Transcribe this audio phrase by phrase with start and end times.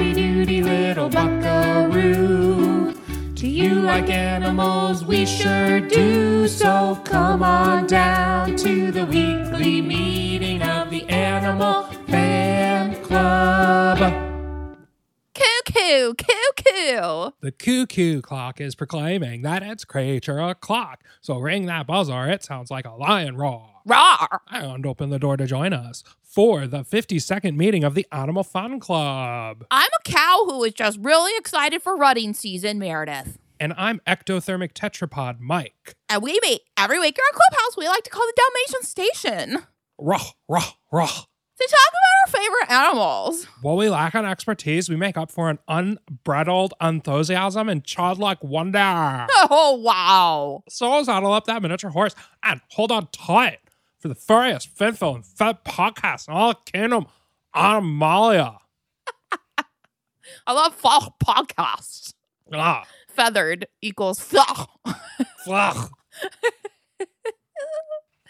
[0.00, 2.94] howdy doody little buckaroo.
[3.34, 5.04] Do you like animals?
[5.04, 6.48] We sure do.
[6.48, 13.98] So come on down to the weekly meeting of the Animal Fan Club.
[15.34, 16.59] Cuckoo, cuckoo.
[17.40, 21.04] The cuckoo clock is proclaiming that it's creature o'clock.
[21.20, 22.28] So ring that buzzer.
[22.28, 23.82] It sounds like a lion roar.
[23.88, 24.38] Rawr.
[24.50, 28.80] And open the door to join us for the 52nd meeting of the Animal Fan
[28.80, 29.64] Club.
[29.70, 33.38] I'm a cow who is just really excited for rutting season, Meredith.
[33.58, 35.94] And I'm ectothermic tetrapod Mike.
[36.08, 39.66] And we meet every week in our clubhouse we like to call the Dalmatian Station
[39.98, 40.18] Ruh,
[40.48, 41.24] ruh, ruh.
[41.60, 43.44] To talk about our favorite animals.
[43.62, 49.26] While we lack on expertise, we make up for an unbridled enthusiasm and childlike wonder.
[49.52, 50.62] Oh, wow.
[50.68, 53.58] So I'll saddle up that miniature horse and hold on tight
[53.98, 57.06] for the furriest, finful, and fat podcast in all kingdom,
[57.54, 58.58] Animalia.
[60.46, 62.14] I love fall podcasts.
[62.52, 64.80] Ah, Feathered equals fall.
[65.44, 65.90] flach.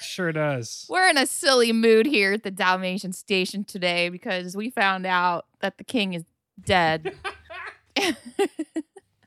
[0.00, 0.86] Sure does.
[0.88, 5.46] We're in a silly mood here at the Dalmatian Station today because we found out
[5.60, 6.24] that the king is
[6.64, 7.14] dead.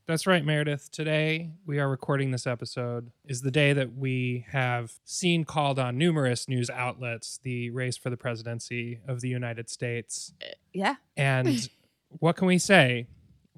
[0.05, 0.91] That's right, Meredith.
[0.91, 5.97] Today, we are recording this episode, is the day that we have seen called on
[5.97, 10.33] numerous news outlets the race for the presidency of the United States.
[10.73, 10.95] yeah.
[11.15, 11.69] And
[12.19, 13.08] what can we say?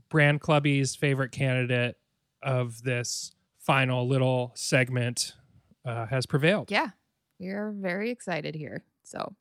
[0.09, 1.97] Brand Clubby's favorite candidate
[2.43, 5.33] of this final little segment
[5.83, 6.69] uh, has prevailed.
[6.69, 6.89] Yeah.
[7.39, 8.83] We're very excited here.
[9.03, 9.35] So,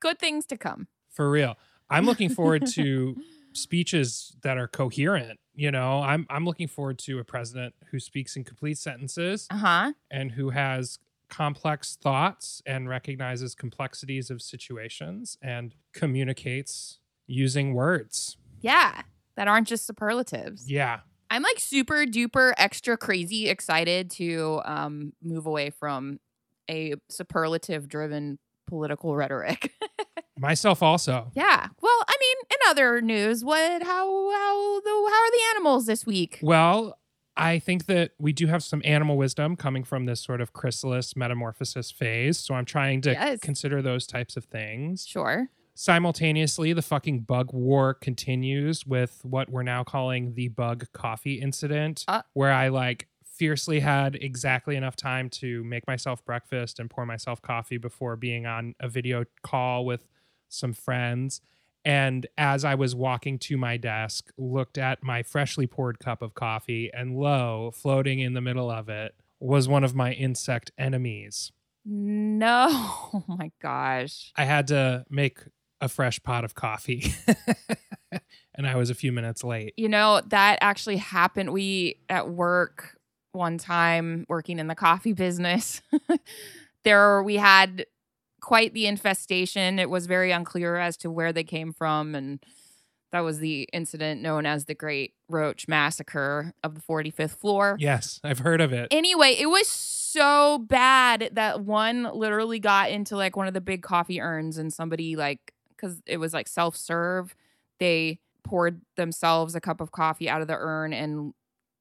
[0.00, 0.88] good things to come.
[1.10, 1.56] For real.
[1.88, 3.16] I'm looking forward to
[3.52, 5.38] speeches that are coherent.
[5.54, 9.56] You know, I'm I'm looking forward to a president who speaks in complete sentences Uh
[9.56, 9.92] huh.
[10.10, 18.36] and who has complex thoughts and recognizes complexities of situations and communicates using words.
[18.60, 19.02] Yeah.
[19.36, 20.70] That aren't just superlatives.
[20.70, 21.00] Yeah.
[21.30, 26.18] I'm like super duper extra crazy excited to um, move away from
[26.70, 29.72] a superlative driven political rhetoric.
[30.38, 31.30] Myself also.
[31.34, 31.68] yeah.
[31.82, 36.06] Well, I mean, in other news, what how how the how are the animals this
[36.06, 36.38] week?
[36.40, 36.96] Well,
[37.36, 41.14] I think that we do have some animal wisdom coming from this sort of chrysalis
[41.16, 42.38] metamorphosis phase.
[42.38, 43.40] So I'm trying to Yes.
[43.40, 45.06] consider those types of things.
[45.06, 45.48] Sure.
[45.74, 52.04] Simultaneously, the fucking bug war continues with what we're now calling the bug coffee incident,
[52.06, 52.22] Uh.
[52.34, 53.08] where I like
[53.40, 58.44] fiercely had exactly enough time to make myself breakfast and pour myself coffee before being
[58.44, 60.06] on a video call with
[60.50, 61.40] some friends.
[61.82, 66.34] And as I was walking to my desk, looked at my freshly poured cup of
[66.34, 71.50] coffee, and lo, floating in the middle of it was one of my insect enemies.
[71.86, 72.68] No.
[73.12, 74.32] Oh my gosh.
[74.36, 75.38] I had to make
[75.80, 77.14] a fresh pot of coffee.
[78.54, 79.72] and I was a few minutes late.
[79.76, 81.52] You know, that actually happened.
[81.52, 82.99] We at work
[83.32, 85.82] one time working in the coffee business.
[86.84, 87.86] there we had
[88.40, 89.78] quite the infestation.
[89.78, 92.44] It was very unclear as to where they came from and
[93.12, 97.76] that was the incident known as the Great Roach Massacre of the 45th floor.
[97.80, 98.88] Yes, I've heard of it.
[98.92, 103.82] Anyway, it was so bad that one literally got into like one of the big
[103.82, 107.34] coffee urns and somebody like cuz it was like self-serve,
[107.78, 111.34] they poured themselves a cup of coffee out of the urn and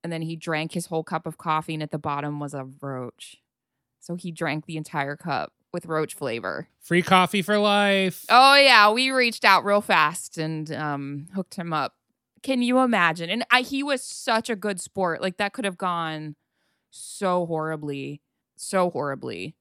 [0.04, 2.68] and then he drank his whole cup of coffee and at the bottom was a
[2.82, 3.38] roach.
[4.00, 6.68] So he drank the entire cup with roach flavor.
[6.80, 8.26] Free coffee for life.
[8.30, 11.96] Oh yeah, we reached out real fast and um hooked him up.
[12.42, 13.30] Can you imagine?
[13.30, 15.22] And I he was such a good sport.
[15.22, 16.36] Like that could have gone
[16.90, 18.22] so horribly,
[18.56, 19.56] so horribly.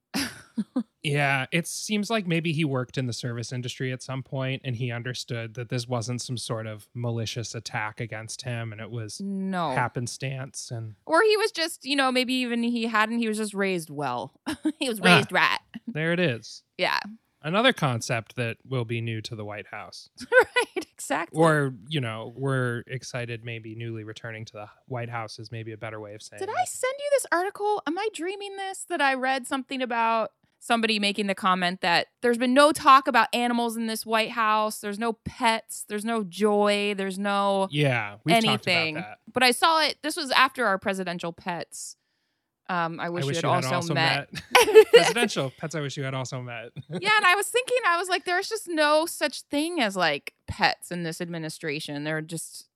[1.02, 4.74] Yeah, it seems like maybe he worked in the service industry at some point and
[4.76, 9.20] he understood that this wasn't some sort of malicious attack against him and it was
[9.20, 9.70] No.
[9.70, 13.54] happenstance and Or he was just, you know, maybe even he hadn't, he was just
[13.54, 14.34] raised well.
[14.78, 15.16] he was Ah.
[15.16, 15.60] raised rat.
[15.86, 16.62] there it is.
[16.76, 16.98] Yeah.
[17.40, 20.10] Another concept that will be new to the White House.
[20.32, 21.40] right, exactly.
[21.40, 25.76] Or, you know, we're excited maybe newly returning to the White House is maybe a
[25.76, 26.54] better way of saying Did it.
[26.60, 27.80] I send you this article?
[27.86, 28.84] Am I dreaming this?
[28.88, 33.28] That I read something about somebody making the comment that there's been no talk about
[33.32, 34.80] animals in this White House.
[34.80, 35.84] There's no pets.
[35.88, 36.94] There's no joy.
[36.96, 38.94] There's no Yeah, we've anything.
[38.96, 39.32] talked about that.
[39.32, 39.96] But I saw it.
[40.02, 41.96] This was after our presidential pets.
[42.70, 44.28] Um, I wish, I wish you had you had also, also met.
[44.32, 44.86] met.
[44.92, 46.70] Presidential pets I wish you had also met.
[46.90, 50.34] yeah, and I was thinking, I was like, there's just no such thing as like
[50.46, 52.04] pets in this administration.
[52.04, 52.68] They're just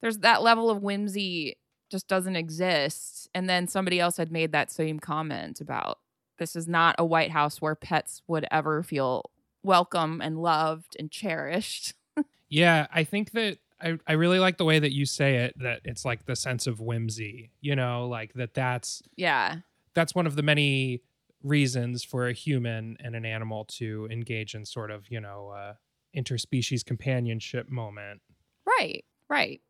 [0.00, 1.58] there's that level of whimsy
[1.92, 3.28] just doesn't exist.
[3.34, 5.98] And then somebody else had made that same comment about
[6.38, 9.30] this is not a White House where pets would ever feel
[9.62, 11.94] welcome and loved and cherished.
[12.48, 15.80] Yeah, I think that I, I really like the way that you say it that
[15.84, 19.56] it's like the sense of whimsy you know like that that's Yeah.
[19.94, 21.02] that's one of the many
[21.42, 25.74] reasons for a human and an animal to engage in sort of you know uh,
[26.16, 28.22] interspecies companionship moment
[28.64, 29.04] Right.
[29.28, 29.60] Right.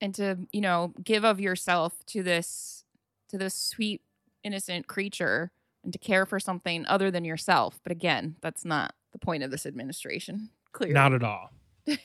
[0.00, 2.84] And to, you know, give of yourself to this
[3.30, 4.02] to this sweet
[4.44, 5.50] innocent creature
[5.84, 7.80] and to care for something other than yourself.
[7.82, 10.50] But again, that's not the point of this administration.
[10.72, 10.94] Clearly.
[10.94, 11.50] not at all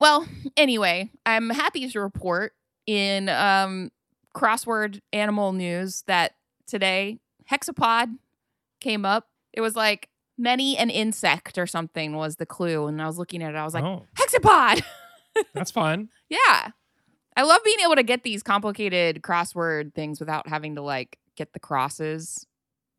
[0.00, 0.26] Well,
[0.56, 2.54] anyway, I'm happy to report
[2.86, 3.90] in um,
[4.34, 6.36] crossword animal news that
[6.66, 7.18] today
[7.50, 8.16] hexapod
[8.80, 9.28] came up.
[9.52, 10.08] It was like
[10.38, 13.58] many an insect or something was the clue, and I was looking at it.
[13.58, 14.82] I was like, oh hexapod.
[15.54, 16.68] that's fun yeah,
[17.36, 21.52] I love being able to get these complicated crossword things without having to like get
[21.52, 22.46] the crosses.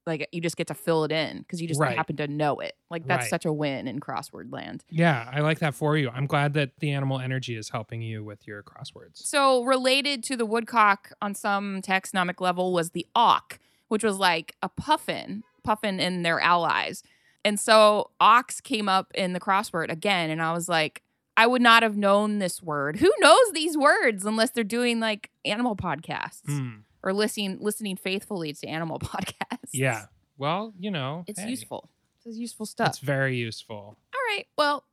[0.08, 1.96] Like you just get to fill it in because you just Right.
[1.96, 2.74] happen to know it.
[2.90, 3.30] Like that's Right.
[3.30, 4.84] such a win in crossword land.
[4.90, 8.24] yeah i like that for you i'm glad that the animal energy is helping you
[8.24, 13.60] with your crosswords So related to the woodcock on some taxonomic level was the auk,
[13.90, 17.04] which was like a puffin, puffin and their allies.
[17.46, 21.02] And so ox came up in the crossword again, and I was like,
[21.38, 22.98] I would not have known this word.
[22.98, 26.70] Who knows these words unless they're doing like animal podcasts Hmm.
[27.04, 29.70] Or listening listening faithfully to animal podcasts?
[29.74, 30.06] yeah
[30.38, 31.90] well you know It's hey, useful.
[32.26, 32.90] It's useful stuff.
[32.90, 34.46] it's very useful All right.
[34.58, 34.84] Well,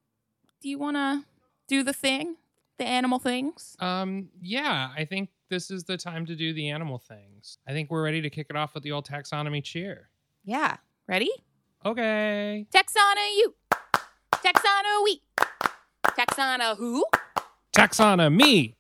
[0.62, 1.25] do you want to
[1.69, 2.37] do the thing?
[2.78, 3.76] The animal things?
[3.81, 7.58] Um, yeah, I think this is the time to do the animal things.
[7.69, 10.08] I think we're ready to kick it off with the old taxonomy cheer.
[10.44, 10.76] Yeah.
[11.08, 11.31] Ready?
[11.84, 12.66] Okay.
[12.72, 13.54] Texana you.
[14.32, 15.20] Texana we.
[16.16, 17.04] Texana who?
[17.76, 18.37] Taxonomy.
[18.37, 18.76] Me.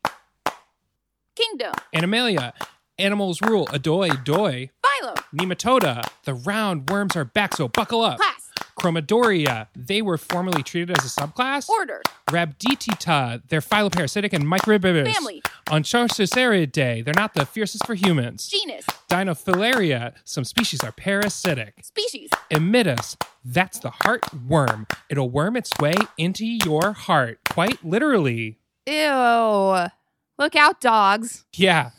[1.34, 1.74] Kingdom.
[1.94, 2.52] Animalia.
[2.98, 3.66] Animals rule.
[3.68, 4.70] Adoy, doy.
[4.84, 5.16] Phylum.
[5.32, 6.04] Nematoda.
[6.24, 8.18] The round worms are back, so buckle up.
[8.18, 8.50] Class.
[8.78, 9.68] Chromadorea.
[9.76, 11.68] They were formerly treated as a subclass.
[11.68, 12.02] Order.
[12.28, 13.42] Rhabditida.
[13.48, 15.12] They're phytoparasitic and microbious.
[15.12, 15.42] Family.
[15.66, 17.04] Onchocercidae.
[17.04, 18.48] They're not the fiercest for humans.
[18.48, 18.84] Genus.
[19.08, 20.14] Dirofilaria.
[20.24, 21.74] Some species are parasitic.
[21.82, 22.30] Species.
[22.50, 23.16] Immitis.
[23.44, 24.86] That's the heart worm.
[25.08, 28.58] It'll worm its way into your heart, quite literally.
[28.86, 29.86] Ew.
[30.38, 31.44] Look out, dogs.
[31.54, 31.90] Yeah,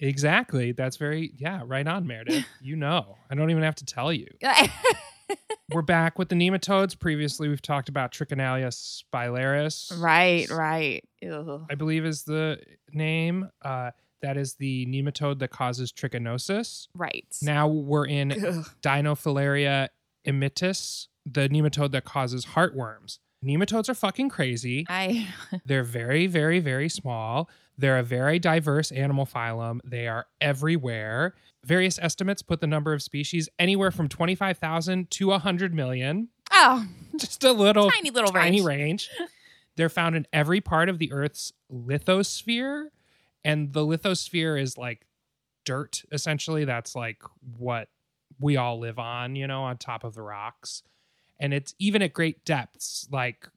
[0.00, 0.72] exactly.
[0.72, 2.44] That's very, yeah, right on, Meredith.
[2.60, 4.26] You know, I don't even have to tell you.
[5.72, 6.98] We're back with the nematodes.
[6.98, 8.66] Previously, we've talked about Trichinella
[9.14, 9.96] spiralis.
[10.00, 11.04] right, right.
[11.22, 11.64] Ew.
[11.70, 12.58] I believe is the
[12.92, 13.48] name.
[13.62, 13.92] Uh,
[14.22, 16.88] that is the nematode that causes trichinosis.
[16.94, 17.24] Right.
[17.42, 18.66] Now we're in Ugh.
[18.82, 19.88] Dirofilaria
[20.26, 23.18] immitis, the nematode that causes heartworms.
[23.44, 24.84] Nematodes are fucking crazy.
[24.88, 25.28] I
[25.64, 27.48] They're very, very, very small.
[27.80, 29.80] They're a very diverse animal phylum.
[29.84, 31.34] They are everywhere.
[31.64, 36.28] Various estimates put the number of species anywhere from 25,000 to 100 million.
[36.52, 36.86] oh,
[37.16, 39.08] Just a little tiny little tiny range.
[39.18, 39.28] range.
[39.76, 42.88] They're found in every part of the Earth's lithosphere.
[43.44, 45.06] And the lithosphere is like
[45.64, 46.64] dirt, essentially.
[46.66, 47.22] That's like
[47.56, 47.88] what
[48.38, 50.82] we all live on, you know, on top of the rocks.
[51.38, 53.48] And it's even at great depths, like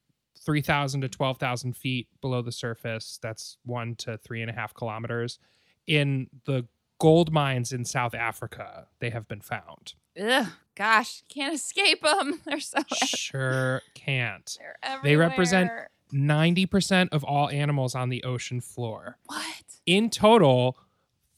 [0.45, 3.19] 3,000 to 12,000 feet below the surface.
[3.21, 5.39] That's one to three and a half kilometers.
[5.87, 6.67] In the
[6.99, 9.93] gold mines in South Africa, they have been found.
[10.21, 12.41] Ugh, gosh, can't escape them.
[12.45, 14.57] They're so Sure can't.
[14.59, 15.01] they're everywhere.
[15.03, 15.71] They represent
[16.13, 19.17] 90% of all animals on the ocean floor.
[19.25, 19.63] what?
[19.85, 20.77] In total,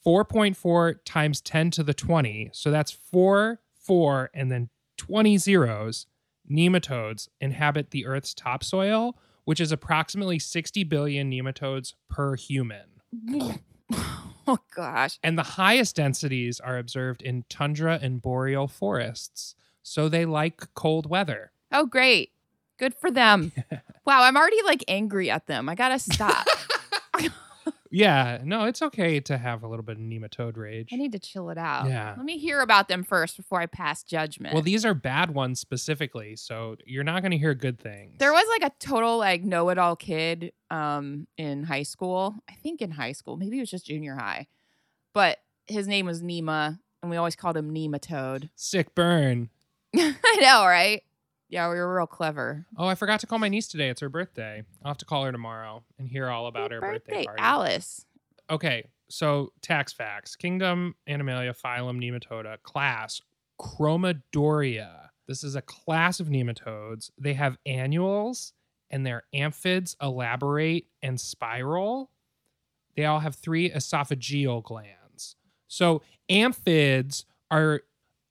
[0.06, 2.52] 4.4 times 10 to the 20.
[2.54, 6.06] So that's 4, 4, and then 20 zeros.
[6.50, 13.02] Nematodes inhabit the Earth's topsoil, which is approximately 60 billion nematodes per human.
[14.48, 15.20] oh gosh.
[15.24, 19.56] And the highest densities are observed in tundra and boreal forests.
[19.84, 21.52] So they like cold weather.
[21.72, 22.32] Oh great.
[22.78, 23.52] Good for them.
[24.06, 25.70] wow, I'm already like angry at them.
[25.70, 26.46] I gotta stop.
[27.92, 30.90] Yeah, no, it's okay to have a little bit of nematode rage.
[30.92, 31.88] I need to chill it out.
[31.88, 32.14] Yeah.
[32.18, 34.54] Let me hear about them first before I pass judgment.
[34.54, 38.16] Well, these are bad ones specifically, so you're not going to hear good things.
[38.20, 42.36] there was like a total like know-it-all kid um in high school.
[42.50, 44.48] I think in high school, maybe it was just junior high.
[45.14, 45.38] But
[45.68, 48.50] his name was Nema, and we always called him Nematode.
[48.56, 49.50] sick burn.
[49.96, 51.04] I know, right?
[51.56, 52.66] Yeah, we were real clever.
[52.78, 53.88] Oh, I forgot to call my niece today.
[53.88, 54.64] It's her birthday.
[54.84, 57.42] I'll have to call her tomorrow and hear all about Happy her birthday, party.
[57.42, 58.06] Alice.
[58.50, 63.22] Okay, so tax facts: Kingdom, Animalia, phylum, Nematoda, class,
[63.58, 65.12] Chromadorea.
[65.30, 67.10] This is a class of nematodes.
[67.18, 68.52] They have annuals,
[68.92, 72.12] and their amphids elaborate and spiral.
[72.98, 75.38] They all have three esophageal glands.
[75.70, 77.84] So amphids are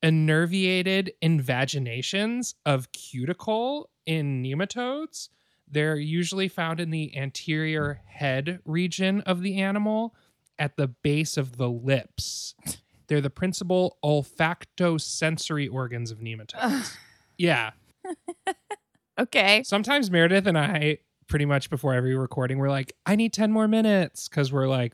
[0.05, 5.31] innervated invaginations of cuticle in nematodes
[5.67, 10.15] They're usually found in the anterior head region of the animal
[10.59, 12.55] at the base of the lips.
[13.09, 16.97] They're the principal olfactosensory organs of nematodes.
[17.39, 17.71] yeah.
[19.19, 19.63] Okay.
[19.65, 23.69] Sometimes Meredith and I, pretty much before every recording, we're like, I need 10 more
[23.69, 24.93] minutes because we're like,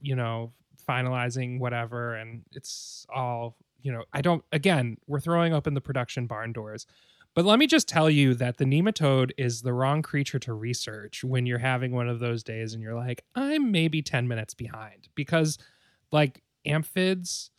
[0.00, 0.52] you know,
[0.88, 2.14] finalizing whatever.
[2.14, 6.86] And it's all, you know, I don't, again, we're throwing open the production barn doors.
[7.34, 11.22] But let me just tell you that the nematode is the wrong creature to research
[11.22, 15.08] when you're having one of those days and you're like, I'm maybe 10 minutes behind
[15.14, 15.56] because
[16.10, 17.50] like amphids,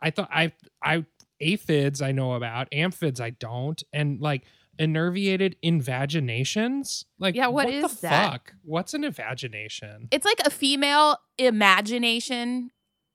[0.00, 1.04] I thought I, I,
[1.40, 3.82] aphids I know about, amphids I don't.
[3.92, 4.44] And like,
[4.78, 7.04] innervated invaginations?
[7.18, 8.32] Like, Yeah, what the that?
[8.32, 8.54] Fuck?
[8.62, 10.08] What's an invagination?
[10.10, 12.70] It's like a female imagination.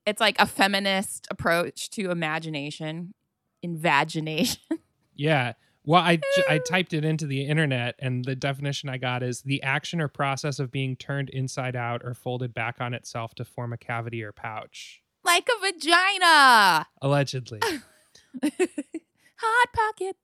[0.05, 3.13] It's like a feminist approach to imagination.
[3.61, 4.59] Invagination.
[5.15, 5.53] Yeah.
[5.85, 6.19] Well, I,
[6.49, 10.07] I typed it into the internet, and the definition I got is the action or
[10.07, 14.23] process of being turned inside out or folded back on itself to form a cavity
[14.23, 15.03] or pouch.
[15.23, 16.87] like a vagina.
[16.99, 17.59] Allegedly.
[18.43, 20.15] Hot pocket.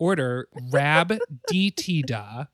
[0.00, 2.48] Order Rhabditida.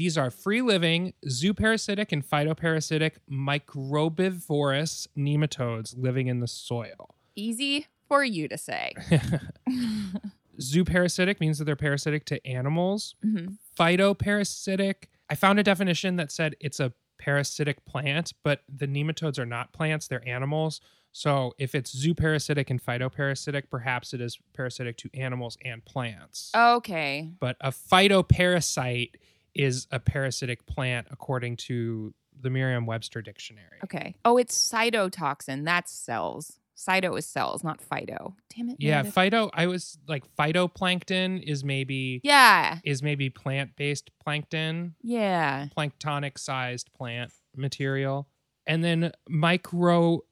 [0.00, 7.16] These are free living, zooparasitic, and phytoparasitic microbivorous nematodes living in the soil.
[7.36, 8.94] Easy for you to say.
[10.58, 13.14] Zooparasitic means that they're parasitic to animals.
[13.22, 13.58] Mhm.
[13.78, 19.44] Phytoparasitic, I found a definition that said it's a parasitic plant, but the nematodes are
[19.44, 20.80] not plants, they're animals.
[21.12, 26.52] So if it's zooparasitic and phytoparasitic, perhaps it is parasitic to animals and plants.
[26.54, 27.32] Okay.
[27.38, 29.16] But a phytoparasite
[29.54, 33.78] is a parasitic plant according to the Merriam Webster dictionary.
[33.84, 34.14] Okay.
[34.24, 35.64] Oh, it's cytotoxin.
[35.64, 36.58] That's cells.
[36.76, 38.34] Cyto is cells, not phyto.
[38.56, 38.76] Damn it.
[38.78, 39.14] Yeah, Meredith.
[39.14, 42.78] phyto I was like phytoplankton is maybe yeah.
[42.84, 44.94] is maybe plant-based plankton.
[45.02, 45.66] Yeah.
[45.76, 48.28] planktonic sized plant material.
[48.66, 50.22] And then microbivorous,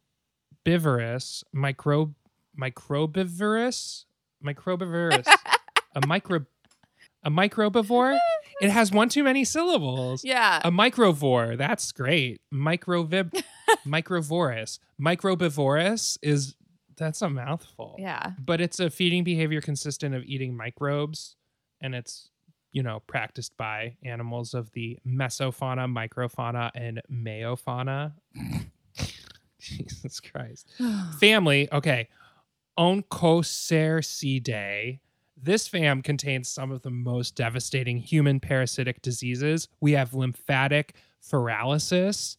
[1.53, 2.15] micro
[2.59, 4.05] microbivorous,
[4.43, 5.27] microbivorous,
[5.95, 6.47] a micro
[7.23, 8.19] a microbivore.
[8.61, 10.25] It has one too many syllables.
[10.25, 10.61] Yeah.
[10.65, 12.41] A microvore, that's great.
[12.53, 13.41] Microvib
[13.87, 14.79] microvorous.
[15.01, 16.57] Microbivorous is
[16.97, 17.95] that's a mouthful.
[17.99, 18.33] yeah.
[18.45, 21.37] But it's a feeding behavior consistent of eating microbes
[21.81, 22.31] and it's
[22.73, 28.13] you know practiced by animals of the mesofauna, microfauna and meiofauna.
[29.61, 30.69] Jesus Christ.
[31.21, 32.09] Family, okay.
[32.79, 34.99] Onchocercidae.
[35.41, 39.69] This fam contains some of the most devastating human parasitic diseases.
[39.81, 42.37] We have lymphatic filariasis,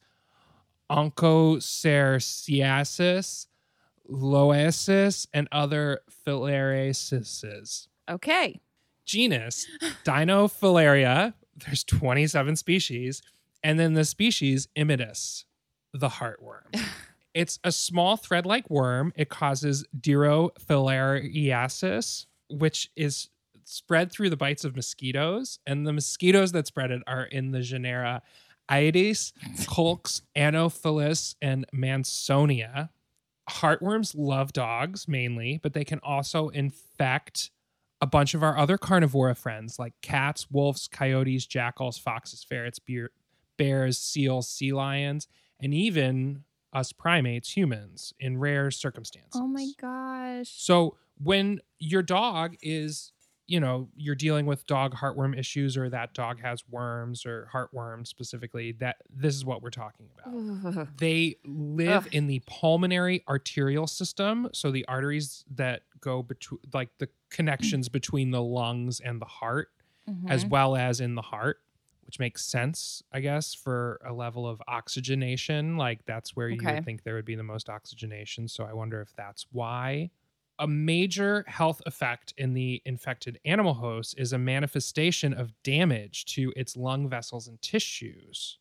[0.91, 3.47] onchocerciasis,
[4.09, 7.87] loiasis, and other filariasis.
[8.09, 8.59] okay.
[9.05, 9.65] Genus
[10.05, 11.33] Dirofilaria.
[11.65, 13.21] There's 27 species,
[13.63, 15.45] and then the species Immitis,
[15.93, 16.63] the heartworm.
[17.35, 19.13] It's a small thread-like worm.
[19.15, 23.29] It causes dirophilariasis, which is
[23.63, 27.61] spread through the bites of mosquitoes, and the mosquitoes that spread it are in the
[27.61, 28.21] genera
[28.71, 29.33] Aedes,
[29.73, 32.89] Culex, Anopheles, and Mansonia.
[33.49, 37.51] Heartworms love dogs mainly, but they can also infect
[38.01, 43.09] a bunch of our other carnivora friends like cats, wolves, coyotes, jackals, foxes, ferrets, bear,
[43.57, 45.27] bears, seals, sea lions,
[45.59, 49.31] and even us primates, humans, in rare circumstances.
[49.35, 50.49] Oh my gosh.
[50.49, 53.11] So when your dog is,
[53.47, 58.07] you know, you're dealing with dog heartworm issues or that dog has worms or heartworms
[58.07, 60.35] specifically, that this is what we're talking about.
[60.99, 62.09] They live Ugh.
[62.11, 68.31] in the pulmonary arterial system, so the arteries that go between like the connections between
[68.31, 69.69] the lungs and the heart
[70.27, 70.49] as Mhm.
[70.49, 71.61] well as in the heart,
[72.03, 75.77] which makes sense, I guess, for a level of oxygenation.
[75.77, 78.47] Like that's where you would think there would be the most oxygenation.
[78.47, 80.11] So I wonder if that's why.
[80.59, 86.51] A major health effect in the infected animal host is a manifestation of damage to
[86.57, 88.57] its lung vessels and tissues.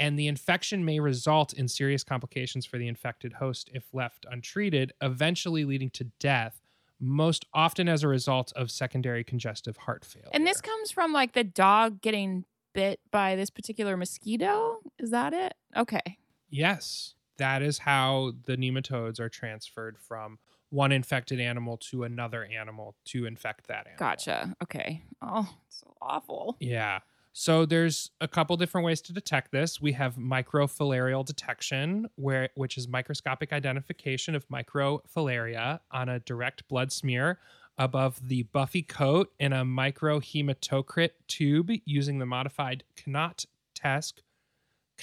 [0.00, 4.92] And the infection may result in serious complications for the infected host if left untreated,
[5.00, 6.60] eventually leading to death,
[7.00, 10.28] most often as a result of secondary congestive heart failure.
[10.32, 14.78] and this comes from like the dog getting bit by this particular mosquito.
[14.98, 15.54] Is that it?
[15.76, 16.18] Okay.
[16.50, 20.38] Yes, that is how the nematodes are transferred from
[20.70, 23.98] one infected animal to another animal to infect that animal.
[23.98, 24.54] Gotcha.
[24.62, 25.02] Okay.
[25.22, 26.56] Oh, it's so awful.
[26.60, 27.00] Yeah.
[27.32, 29.80] So there's a couple different ways to detect this.
[29.80, 36.90] We have microfilarial detection, where which is microscopic identification of microfilaria on a direct blood
[36.90, 37.38] smear
[37.78, 44.22] above the buffy coat in a microhematocrit tube using the modified Knott test,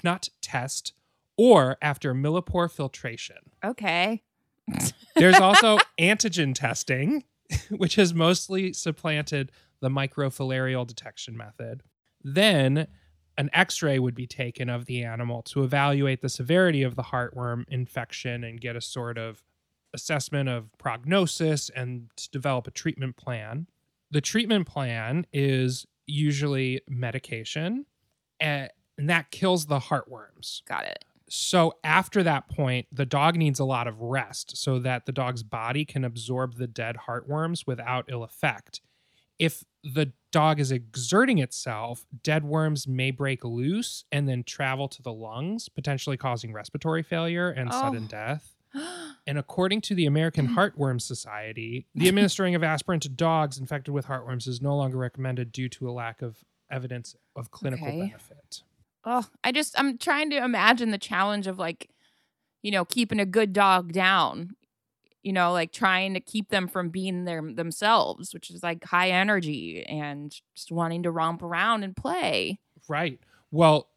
[0.03, 0.91] Knott test,
[1.37, 3.37] or after millipore filtration.
[3.63, 4.23] Okay.
[5.15, 7.23] There's also antigen testing,
[7.69, 11.83] which has mostly supplanted the microfilarial detection method.
[12.23, 12.87] Then
[13.37, 17.03] an x ray would be taken of the animal to evaluate the severity of the
[17.03, 19.43] heartworm infection and get a sort of
[19.93, 23.67] assessment of prognosis and to develop a treatment plan.
[24.11, 27.85] The treatment plan is usually medication,
[28.39, 28.67] eh,
[28.97, 30.63] and that kills the heartworms.
[30.67, 31.05] Got it.
[31.27, 35.43] So after that point, the dog needs a lot of rest so that the dog's
[35.43, 38.81] body can absorb the dead heartworms without ill effect.
[39.39, 45.01] If the dog is exerting itself, dead worms may break loose and then travel to
[45.01, 47.81] the lungs, potentially causing respiratory failure and Oh.
[47.81, 48.55] sudden death.
[49.27, 50.53] And according to the American mm.
[50.55, 55.51] Heartworm Society, the administering of aspirin to dogs infected with heartworms is no longer recommended
[55.51, 57.99] due to a lack of evidence of clinical Okay.
[58.01, 58.61] benefit.
[59.05, 61.89] Oh, I just I'm trying to imagine the challenge of like,
[62.61, 64.55] you know, keeping a good dog down.
[65.21, 69.09] You know, like trying to keep them from being their themselves, which is like high
[69.09, 72.59] energy and just wanting to romp around and play.
[72.87, 73.19] Right.
[73.49, 73.89] Well,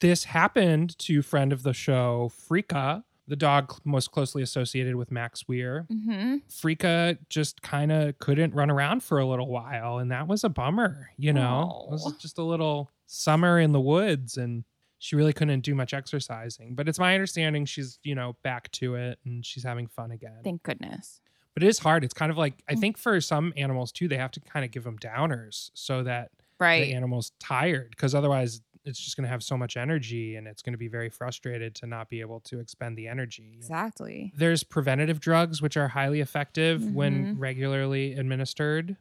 [0.00, 5.48] this happened to friend of the show, Frika, the dog most closely associated with Max
[5.48, 5.88] Weir.
[5.92, 6.36] Mm-hmm.
[6.48, 10.48] Frika just kind of couldn't run around for a little while, and that was a
[10.48, 11.88] bummer, you know?
[11.88, 14.64] It was just a little summer in the woods, and
[14.98, 16.74] she really couldn't do much exercising.
[16.74, 20.40] But it's my understanding she's, you know, back to it and she's having fun again.
[20.44, 21.20] Thank goodness.
[21.54, 22.04] but it is hard.
[22.04, 22.80] It's kind of like, I Mm.
[22.80, 26.30] think for some animals too, they have to kind of give them downers so that
[26.58, 30.62] the animal's tired because otherwise it's just going to have so much energy and it's
[30.62, 33.54] going to be very frustrated to not be able to expend the energy.
[33.56, 34.32] Exactly.
[34.36, 37.40] There's preventative drugs which are highly effective when Mhm.
[37.40, 38.96] regularly administered.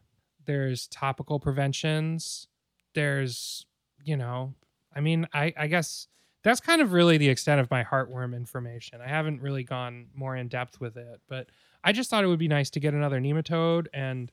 [0.46, 2.48] There's topical preventions.
[2.96, 3.68] There's,
[4.04, 4.54] you know,
[4.96, 6.08] I mean, I, I guess
[6.44, 9.02] that's kind of really the extent of my heartworm information.
[9.02, 11.48] I haven't really gone more in depth with it, but
[11.84, 14.32] I just thought it would be nice to get another nematode and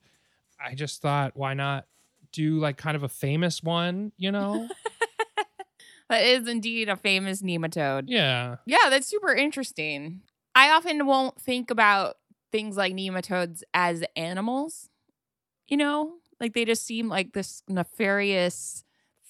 [0.64, 1.87] I just thought why not
[2.33, 4.68] do like kind of a famous one, you know?
[6.11, 8.05] That is indeed a famous nematode.
[8.09, 8.57] yeah.
[8.66, 10.20] Yeah, that's super interesting.
[10.55, 12.16] I often won't think about
[12.53, 14.90] things like nematodes as animals,
[15.66, 16.12] you know?
[16.38, 18.85] Like they just seem like this nefarious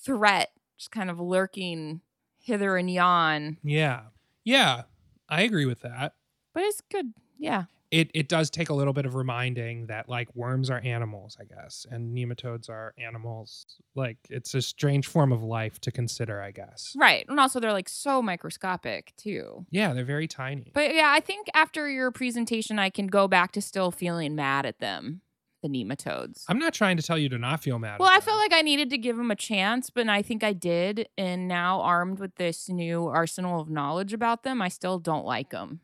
[0.05, 2.01] threat just kind of lurking
[2.39, 3.59] hither and yon.
[3.63, 4.03] Yeah.
[4.45, 4.83] Yeah.
[5.29, 6.15] I agree with that.
[6.53, 7.13] But it's good.
[7.39, 7.65] Yeah.
[7.91, 11.45] it it does take a little bit of reminding that like worms are animals, I
[11.45, 13.67] guess, and nematodes are animals.
[13.95, 16.95] Like it's a strange form of life to consider, I guess.
[16.99, 17.25] Right.
[17.29, 19.65] And also they're like so microscopic too.
[19.71, 20.71] Yeah, they're very tiny.
[20.75, 24.67] But yeah, I think after your presentation I can go back to still feeling mad
[24.67, 25.21] at them,
[25.65, 26.45] the nematodes.
[26.47, 27.99] I'm not trying to tell you to not feel mad.
[27.99, 30.53] Well, I felt like I needed to give him a chance, but I think I
[30.53, 31.09] did.
[31.17, 35.51] And now, armed with this new arsenal of knowledge about them, I still don't like
[35.51, 35.81] them.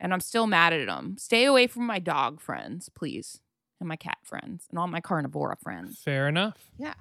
[0.00, 1.16] And I'm still mad at them.
[1.16, 3.40] Stay away from my dog friends, please.
[3.78, 6.00] And my cat friends and all my carnivora friends.
[6.00, 6.70] fair enough.
[6.76, 6.94] Yeah.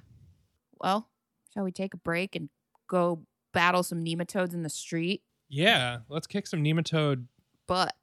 [0.79, 1.09] Well,
[1.53, 2.49] shall we take a break and
[2.87, 5.23] go battle some nematodes in the street?
[5.49, 7.25] Yeah, let's kick some nematode
[7.67, 7.95] butt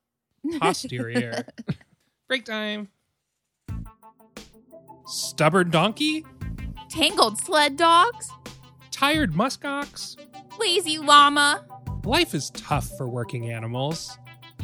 [0.60, 1.46] posterior.
[2.28, 2.88] Break time.
[5.10, 6.24] Stubborn donkey,
[6.88, 8.30] tangled sled dogs,
[8.92, 10.16] tired muskox.
[10.58, 11.64] lazy llama,
[12.04, 14.16] Life is tough for working animals.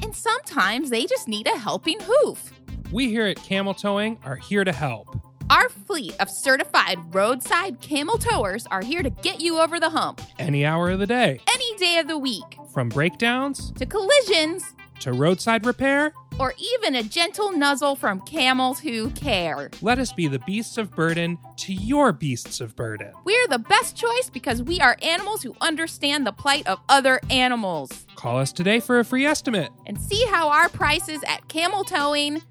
[0.03, 2.53] and sometimes they just need a helping hoof.
[2.93, 5.09] We here at Camel Towing are here to help.
[5.51, 10.21] Our fleet of certified roadside camel towers are here to get you over the hump
[10.39, 12.59] Any hour of the day, any day of the week.
[12.73, 14.65] from breakdowns To collisions
[15.01, 19.71] to roadside repair, or even a gentle nuzzle from camels who care.
[19.81, 23.13] let us be the beasts of burden to your beasts of burden.
[23.25, 28.07] We're the best choice because we are animals who understand the plight of other animals.
[28.17, 29.71] Call us today for a free estimate.
[29.87, 32.43] And see how our prices at camel towing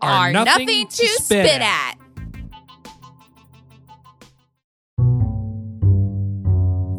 [0.00, 1.62] Are are, nothing nothing, to to spit spit, at.
[1.62, 1.98] at.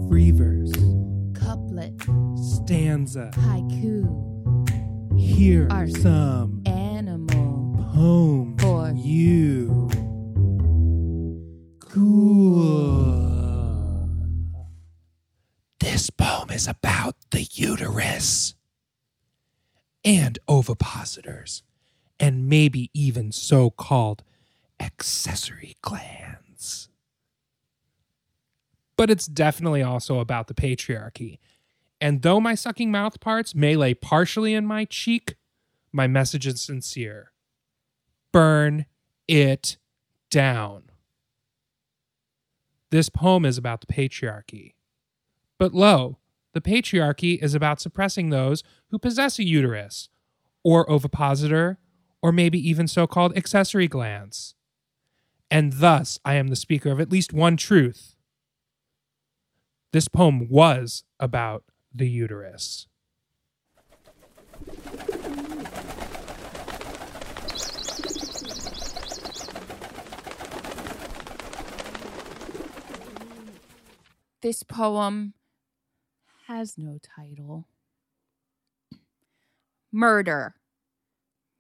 [0.10, 0.72] Free verse,
[1.34, 2.00] Couplet,
[2.38, 3.32] stanza.
[3.34, 4.04] haiku,
[5.24, 7.90] Here Are some animal.
[7.94, 9.90] poems For you.
[11.80, 13.14] Cool.
[15.80, 18.56] This poem is about the uterus
[20.04, 21.64] and ovipositors,
[22.20, 24.24] and maybe even so called
[24.80, 26.90] accessory glands.
[28.98, 31.40] But it's definitely also about the patriarchy.
[32.04, 35.36] And though my sucking mouth parts may lay partially in my cheek,
[35.94, 37.32] my message is sincere.
[38.34, 38.88] Burn
[39.26, 39.78] it
[40.30, 40.92] down.
[42.92, 44.74] This poem is about the patriarchy.
[45.58, 46.18] But lo,
[46.54, 50.10] the patriarchy is about suppressing those who possess a uterus,
[50.62, 51.80] or ovipositor,
[52.22, 54.56] or maybe even so called accessory glands.
[55.50, 58.18] And thus, I am the speaker of at least one truth.
[59.94, 61.64] This poem was about
[61.94, 62.88] the uterus.
[74.42, 75.36] This poem
[76.48, 77.68] has no title.
[79.92, 80.56] Murder.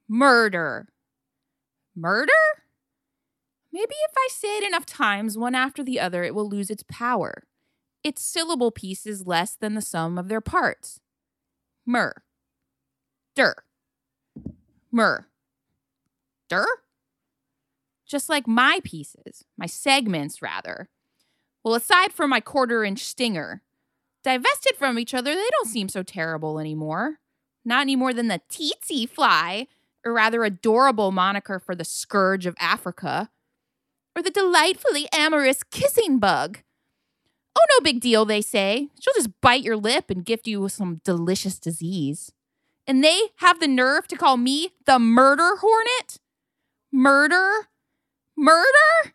[0.10, 0.90] Murder.
[1.96, 2.32] Murder?
[3.72, 6.84] Maybe if I say it enough times, one after the other, it will lose its
[6.90, 7.44] power.
[8.04, 11.00] Its syllable piece is less than the sum of their parts.
[11.86, 12.24] Mur.
[13.36, 13.56] Der.
[14.92, 15.28] Mur.
[16.50, 16.66] Der?
[18.06, 20.90] Just like my pieces, my segments, rather.
[21.64, 23.62] Well, aside from my quarter inch stinger,
[24.24, 27.20] divested from each other, they don't seem so terrible anymore.
[27.64, 29.68] Not any more than the tsetse fly,
[30.06, 33.30] or rather adorable moniker for the scourge of Africa,
[34.16, 36.60] or the delightfully amorous kissing bug.
[37.56, 38.90] Oh, no big deal, they say.
[39.00, 42.32] She'll just bite your lip and gift you with some delicious disease.
[42.88, 46.20] And they have the nerve to call me the murder hornet?
[46.92, 47.70] Murder?
[48.36, 49.14] Murder?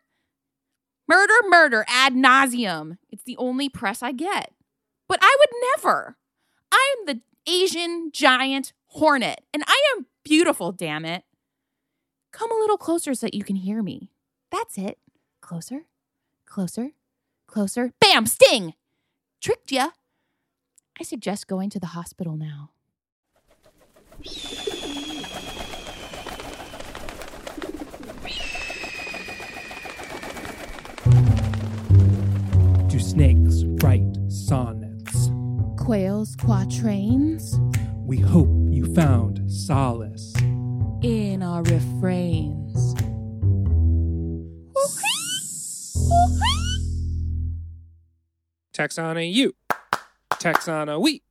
[1.07, 2.98] Murder, murder, ad nauseum.
[3.11, 4.53] It's the only press I get.
[5.09, 6.16] But I would never.
[6.70, 7.20] I am the
[7.51, 11.24] Asian giant hornet, and I am beautiful, damn it.
[12.31, 14.11] Come a little closer so that you can hear me.
[14.53, 14.98] That's it.
[15.40, 15.87] Closer,
[16.44, 16.90] closer,
[17.48, 17.92] closer.
[18.00, 18.26] Bam!
[18.26, 18.74] Sting!
[19.40, 19.88] Tricked ya.
[21.00, 22.70] I suggest going to the hospital now.
[32.88, 35.30] Do snakes write sonnets?
[35.76, 37.58] Quails quatrains
[38.06, 40.34] We hope you found solace.
[41.02, 42.94] in our refrains.
[48.78, 49.56] Taxana you.
[50.34, 51.22] Taxana we.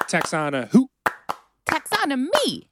[0.00, 0.88] Taxana who.
[1.68, 2.68] Taxonomy.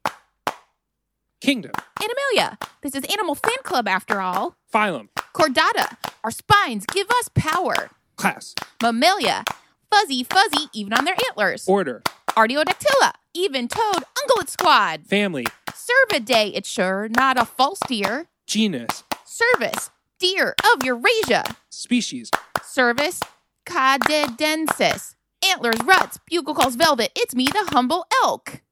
[1.43, 1.73] Kingdom.
[2.03, 2.57] Animalia.
[2.81, 4.57] This is Animal Fan Club after all.
[4.73, 5.09] Phylum.
[5.35, 5.99] Chordata.
[6.25, 7.91] Our spines give us power.
[8.17, 8.55] Class.
[8.83, 9.45] Mammalia.
[9.91, 11.69] Fuzzy, fuzzy, even on their antlers.
[11.69, 12.03] Order.
[12.31, 13.13] Artiodactyla.
[13.35, 15.07] Even toed, ungulate squad.
[15.07, 15.47] Family.
[15.73, 18.29] Cervidae, it's sure, not a false deer.
[18.47, 19.05] Genus.
[19.27, 19.91] Cervus.
[20.19, 21.45] Deer of Eurasia.
[21.69, 22.31] Species.
[22.61, 23.21] Cervus
[23.67, 25.15] canadensis.
[25.45, 27.11] Antlers, ruts, bugle calls velvet.
[27.17, 28.63] It's me, the humble elk.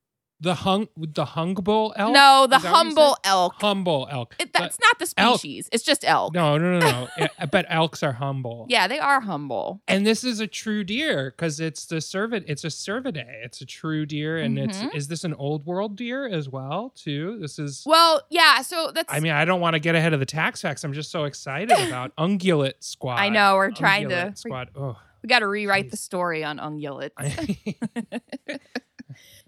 [0.40, 2.12] The hung the hungbull elk?
[2.12, 3.54] No, the Is that what you humble elk.
[3.60, 4.36] Humble elk.
[4.38, 5.40] It, But- that's not the elk.
[5.40, 5.68] species.
[5.72, 6.32] It's just elk.
[6.32, 7.28] no, no, no, no.
[7.50, 8.66] But elks are humble.
[8.68, 9.80] Yeah, they are humble.
[9.88, 12.44] And this is a true deer because it's the cervid.
[12.46, 13.24] It's a cervidae.
[13.44, 14.68] It's a true deer, and Mhm.
[14.68, 17.38] it's is this an old world deer as well too?
[17.40, 17.82] This is.
[17.84, 20.62] Well, yeah, so that's I mean, I don't want to get ahead of the tax
[20.62, 20.84] facts.
[20.84, 23.16] I'm just so excited about ungulate squad.
[23.18, 24.68] I know, we're trying to- squad.
[24.76, 25.90] Oh, we got to rewrite Jeez.
[25.90, 27.10] the story on ungulates.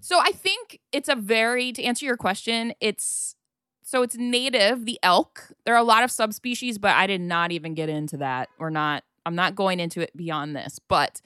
[0.00, 3.36] So I think it's a very to answer your question, it's
[3.82, 5.52] so it's native, the elk.
[5.64, 8.48] There are a lot of subspecies, but I did not even get into that.
[8.58, 10.78] Or not I'm not going into it beyond this.
[10.78, 11.20] But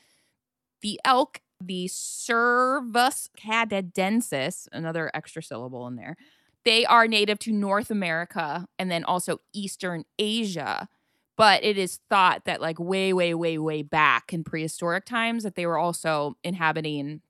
[0.83, 6.17] the elk, the Cervus canadensis, another extra syllable in there,
[6.65, 10.89] they are native to North America and then also Eastern Asia.
[11.37, 15.55] But it is thought that like way, way, way, way back in prehistoric times that
[15.55, 17.21] they were also inhabiting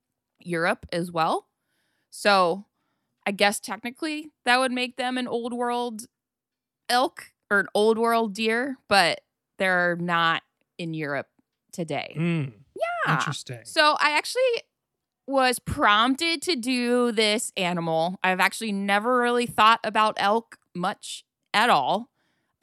[0.44, 1.46] Europe as well.
[2.10, 2.66] So
[3.26, 6.06] I guess technically that would make them an old world
[6.88, 9.20] elk or an old world deer, but
[9.58, 10.42] they're not
[10.78, 11.28] in Europe
[11.72, 12.14] today.
[12.16, 12.52] Mm,
[13.06, 13.14] Yeah.
[13.14, 13.60] Interesting.
[13.64, 14.62] So I actually
[15.26, 18.18] was prompted to do this animal.
[18.22, 22.10] I've actually never really thought about elk much at all.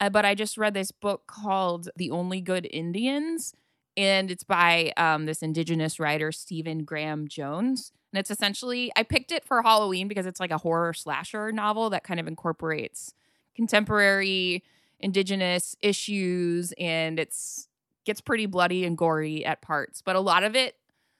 [0.00, 3.54] Uh, but I just read this book called The Only Good Indians,
[3.96, 7.92] and it's by um, this indigenous writer, Stephen Graham Jones.
[8.12, 11.90] And it's essentially, I picked it for Halloween because it's like a horror slasher novel
[11.90, 13.14] that kind of incorporates
[13.54, 14.62] contemporary
[15.00, 17.68] indigenous issues and it's
[18.04, 20.02] gets pretty bloody and gory at parts.
[20.02, 20.76] But a lot of it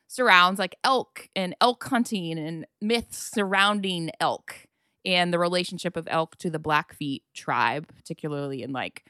[0.08, 4.66] surrounds like elk and elk hunting and myths surrounding elk
[5.04, 9.04] and the relationship of elk to the Blackfeet tribe, particularly in like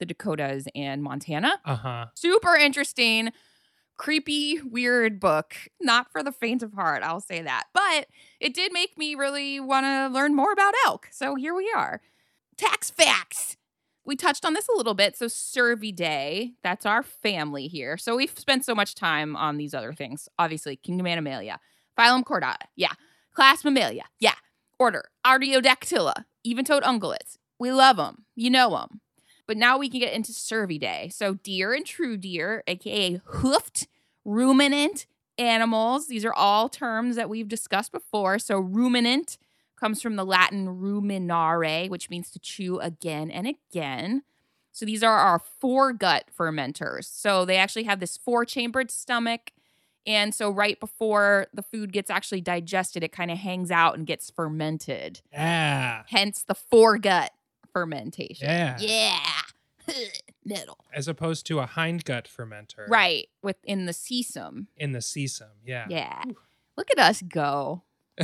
[0.00, 1.60] the Dakotas and Montana.
[1.64, 2.06] Uh huh.
[2.16, 3.30] Super interesting,
[3.98, 5.54] creepy, weird book.
[5.80, 7.64] Not for the faint of heart, I'll say that.
[7.74, 8.06] But
[8.40, 11.08] it did make me really want to learn more about elk.
[11.12, 12.00] So here we are.
[12.58, 13.56] tax facts.
[14.04, 15.16] We touched on this a little bit.
[15.16, 17.96] So, Cervidae, that's our family here.
[17.98, 20.28] So, we've spent so much time on these other things.
[20.38, 21.58] Obviously, Kingdom Animalia,
[21.98, 22.92] Phylum Chordata, yeah.
[23.34, 24.34] Class Mammalia, yeah.
[24.78, 27.36] Order Artiodactyla, even toed ungulates.
[27.58, 28.24] We love them.
[28.34, 29.00] You know them.
[29.50, 31.12] But now we can get into Cervidae.
[31.12, 33.88] So, deer and true deer, aka hoofed,
[34.24, 35.06] ruminant
[35.38, 36.06] animals.
[36.06, 38.38] These are all terms that we've discussed before.
[38.38, 39.38] So, ruminant
[39.74, 44.22] comes from the Latin ruminare, which means to chew again and again.
[44.70, 47.06] So, these are our foregut fermenters.
[47.06, 49.50] So, they actually have this four chambered stomach.
[50.06, 54.06] And so, right before the food gets actually digested, it kind of hangs out and
[54.06, 55.22] gets fermented.
[55.32, 56.04] Yeah.
[56.06, 57.30] Hence the foregut
[57.72, 58.48] fermentation.
[58.48, 58.76] Yeah.
[58.78, 59.94] Yeah.
[60.44, 60.78] Middle.
[60.92, 62.88] As opposed to a hindgut fermenter.
[62.88, 63.28] Right.
[63.42, 64.66] Within the sesame.
[64.76, 65.50] In the sesame.
[65.64, 65.86] Yeah.
[65.88, 66.22] Yeah.
[66.76, 67.82] Look at us go.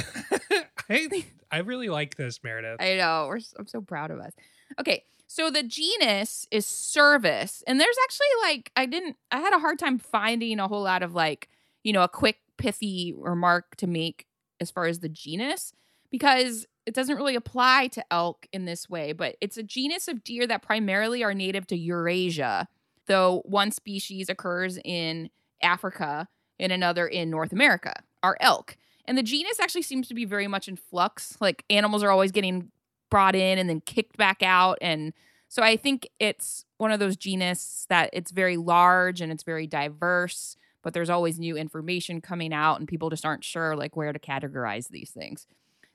[0.89, 2.81] I, I really like this, Meredith.
[2.81, 3.27] I know.
[3.29, 4.33] We're, I'm so proud of us.
[4.81, 5.05] Okay.
[5.27, 7.63] So the genus is Cervus.
[7.67, 11.03] And there's actually like, I didn't, I had a hard time finding a whole lot
[11.03, 11.49] of like,
[11.83, 14.27] you know, a quick, pithy remark to make
[14.61, 15.73] as far as the genus
[16.11, 20.23] because it doesn't really apply to elk in this way, but it's a genus of
[20.23, 22.69] deer that primarily are native to Eurasia,
[23.07, 25.29] though one species occurs in
[25.63, 28.77] Africa and another in North America, are elk.
[29.05, 31.37] And the genus actually seems to be very much in flux.
[31.41, 32.71] Like animals are always getting
[33.11, 34.79] brought in and then kicked back out.
[34.81, 35.13] And
[35.49, 39.67] so I think it's one of those genus that it's very large and it's very
[39.67, 44.13] diverse, but there's always new information coming out and people just aren't sure like where
[44.13, 45.47] to categorize these things.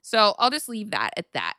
[0.01, 1.55] So I'll just leave that at that.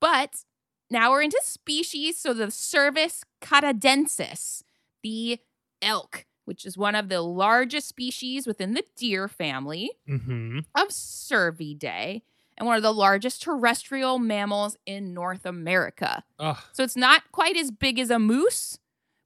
[0.00, 0.44] But
[0.90, 2.18] now we're into species.
[2.18, 4.62] So the Cervus canadensis,
[5.02, 5.38] the
[5.82, 10.60] elk, which is one of the largest species within the deer family Mm-hmm.
[10.74, 12.22] of Cervidae
[12.56, 16.24] and one of the largest terrestrial mammals in North America.
[16.38, 18.78] Oh, So it's not quite as big as a moose,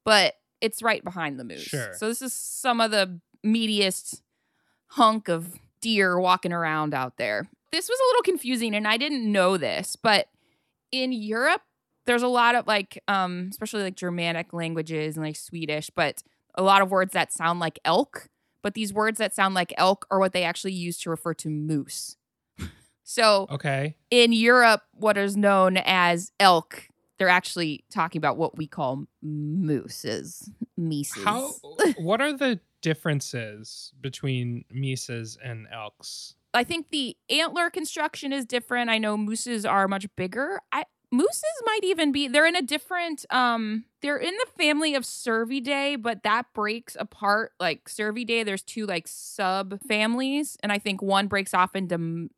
[0.04, 1.62] but it's right behind the moose.
[1.62, 1.94] Sure.
[1.94, 4.20] So this is some of the meatiest
[4.88, 7.48] hunk of deer walking around out there.
[7.72, 10.28] This was a little confusing and I didn't know this, but
[10.92, 11.62] in Europe
[12.06, 16.22] there's a lot of like um especially like Germanic languages and like Swedish, but
[16.54, 18.28] a lot of words that sound like elk,
[18.62, 21.48] but these words that sound like elk are what they actually use to refer to
[21.48, 22.16] moose.
[23.02, 23.96] so okay.
[24.10, 30.50] in Europe, what is known as elk, they're actually talking about what we call mooses,
[30.76, 31.24] mises.
[31.24, 31.52] How?
[31.98, 36.34] what are the differences between mises and elks?
[36.54, 38.90] I think the antler construction is different.
[38.90, 40.60] I know mooses are much bigger.
[40.70, 45.04] I mooses might even be they're in a different um they're in the family of
[45.04, 51.02] cervidae but that breaks apart like cervidae there's two like sub families and i think
[51.02, 52.30] one breaks off into m-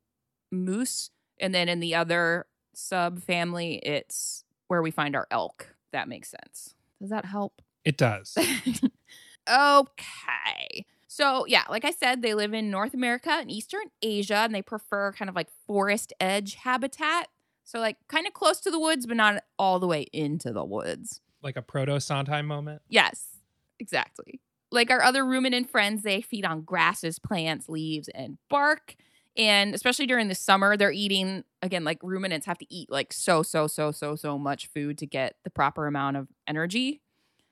[0.50, 6.08] moose and then in the other sub family it's where we find our elk that
[6.08, 8.36] makes sense does that help It does.
[9.48, 10.86] okay.
[11.16, 14.62] So, yeah, like I said, they live in North America and Eastern Asia, and they
[14.62, 17.28] prefer kind of like forest edge habitat.
[17.62, 20.64] So, like, kind of close to the woods, but not all the way into the
[20.64, 21.20] woods.
[21.40, 22.82] like a proto Sondheim moment.
[22.88, 23.36] Yes,
[23.78, 24.40] exactly.
[24.72, 28.96] Like our other ruminant friends, they feed on grasses, plants, leaves, and bark.
[29.36, 33.44] And especially during the summer, they're eating, again, like ruminants have to eat like so,
[33.44, 37.02] so, so, so, so much food to get the proper amount of energy.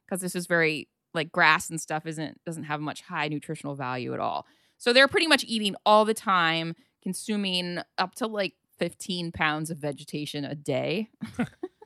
[0.04, 4.14] Because this is very, like grass and stuff isn't, doesn't have much high nutritional value
[4.14, 4.46] at all.
[4.78, 9.78] So they're pretty much eating all the time, consuming up to like 15 pounds of
[9.78, 11.10] vegetation a day.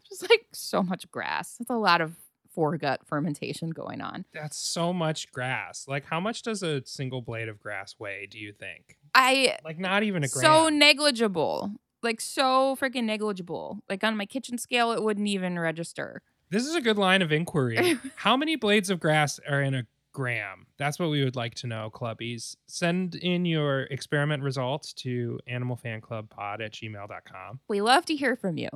[0.09, 1.57] Just like so much grass.
[1.59, 2.15] That's a lot of
[2.57, 4.25] foregut fermentation going on.
[4.33, 5.85] That's so much grass.
[5.87, 8.27] Like, how much does a single blade of grass weigh?
[8.31, 8.97] Do you think?
[9.15, 10.43] I Like, not even a gram.
[10.43, 11.73] so negligible.
[12.03, 13.81] Like so freaking negligible.
[13.89, 16.23] Like on my kitchen scale it wouldn't even register.
[16.50, 17.98] This is a good line of inquiry.
[18.16, 20.66] how many blades of grass are in a gram?
[20.78, 22.56] That's what we would like to know, clubbies.
[22.66, 27.61] Send in your experiment results to animalfanclubpod at gmail.com.
[27.68, 28.68] We love to hear from you.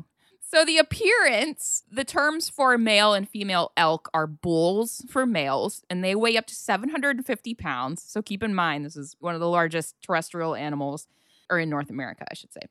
[0.53, 6.03] So the appearance, the terms for male and female elk are bulls for males, and
[6.03, 8.03] they weigh up to 750 pounds.
[8.03, 11.07] So keep in mind, this is one of the largest terrestrial animals,
[11.49, 12.63] or in North America, I should say.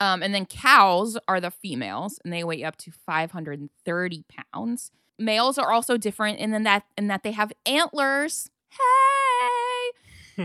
[0.00, 4.90] Um, and then cows are the females, and they weigh up to 530 pounds.
[5.18, 8.50] Males are also different in that in that they have antlers.
[8.70, 9.90] Hey,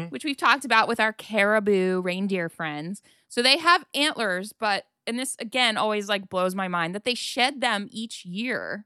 [0.10, 3.02] which we've talked about with our caribou reindeer friends.
[3.30, 7.16] So they have antlers, but and this again always like blows my mind that they
[7.16, 8.86] shed them each year.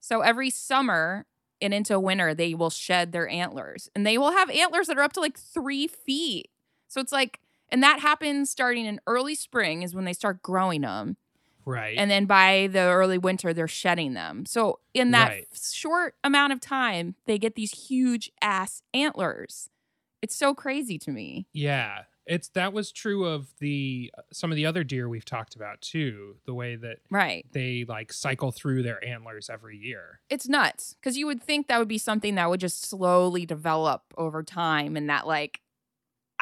[0.00, 1.26] So every summer
[1.60, 5.02] and into winter, they will shed their antlers, and they will have antlers that are
[5.02, 6.50] up to like three feet.
[6.88, 7.38] So it's like,
[7.70, 11.16] and that happens starting in early spring is when they start growing them,
[11.64, 11.96] Right.
[11.98, 14.46] and then by the early winter they're shedding them.
[14.46, 15.46] So in that Right.
[15.60, 19.70] short amount of time, they get these huge ass antlers.
[20.22, 21.46] It's so crazy to me.
[21.52, 22.04] yeah.
[22.26, 25.80] It's that was true of the uh, some of the other deer we've talked about
[25.80, 26.36] too.
[26.44, 27.44] The way that Right.
[27.50, 30.20] they like cycle through their antlers every year.
[30.28, 34.02] It's nuts cuz you would think that would be something that would just slowly develop
[34.16, 35.60] over time and that like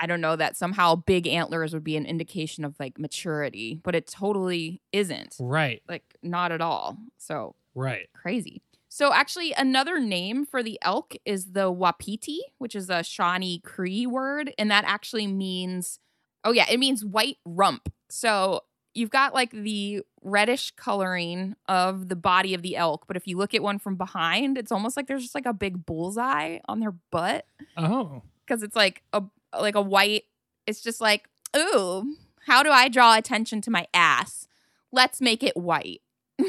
[0.00, 3.94] I don't know that somehow big antlers would be an indication of like maturity, but
[3.94, 5.36] it totally isn't.
[5.40, 5.82] Right.
[5.88, 6.98] Like not at all.
[7.18, 8.08] So Right.
[8.12, 8.62] Crazy.
[8.88, 14.06] So actually, another name for the elk is the wapiti, which is a Shawnee Cree
[14.06, 15.98] word, and that actually means,
[16.42, 17.92] oh yeah, it means white rump.
[18.08, 18.62] So
[18.94, 23.36] you've got like the reddish coloring of the body of the elk, but if you
[23.36, 26.80] look at one from behind, it's almost like there's just like a big bullseye on
[26.80, 27.44] their butt
[27.76, 28.22] Oh.
[28.46, 29.22] because it's like a
[29.58, 30.24] like a white.
[30.66, 34.46] It's just like, ooh, how do I draw attention to my ass?
[34.92, 36.00] Let's make it white.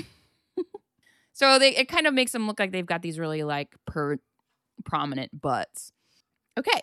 [1.33, 4.17] so they it kind of makes them look like they've got these really like per
[4.85, 5.91] prominent butts.
[6.57, 6.81] Okay.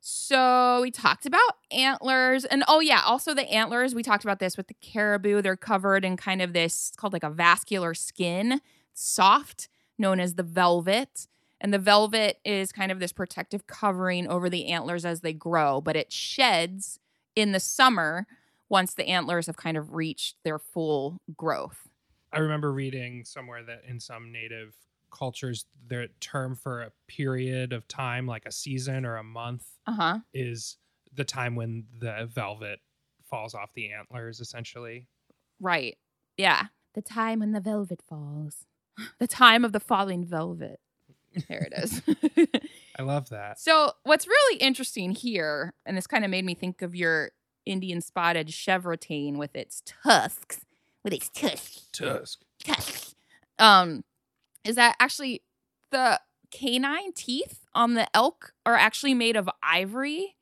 [0.00, 4.56] So we talked about antlers and oh yeah, also the antlers, we talked about this
[4.56, 5.42] with the caribou.
[5.42, 8.60] They're covered in kind of this it's called like a vascular skin,
[8.94, 9.68] soft,
[9.98, 11.26] known as the velvet.
[11.60, 15.80] And the velvet is kind of this protective covering over the antlers as they grow,
[15.80, 16.98] but it sheds
[17.34, 18.26] in the summer
[18.68, 21.88] once the antlers have kind of reached their full growth.
[22.32, 24.74] I remember reading somewhere that in some native
[25.10, 29.92] cultures, the term for a period of time, like a season or a month, Uh
[29.92, 30.18] huh.
[30.34, 30.76] is
[31.14, 32.80] the time when the velvet
[33.24, 35.06] falls off the antlers, essentially.
[35.60, 35.96] Right.
[36.36, 36.66] Yeah.
[36.94, 38.64] The time when the velvet falls.
[39.18, 40.80] The time of the falling velvet.
[41.48, 42.02] There it is.
[42.98, 43.58] I love that.
[43.60, 47.30] so, what's really interesting here, and this kind of made me think of your
[47.66, 50.60] Indian spotted chevrotain with its tusks,
[51.04, 52.40] with its tusks, Tusk.
[52.64, 53.14] tusks,
[53.58, 54.04] um,
[54.64, 55.42] is that actually
[55.90, 56.20] the
[56.50, 60.36] canine teeth on the elk are actually made of ivory,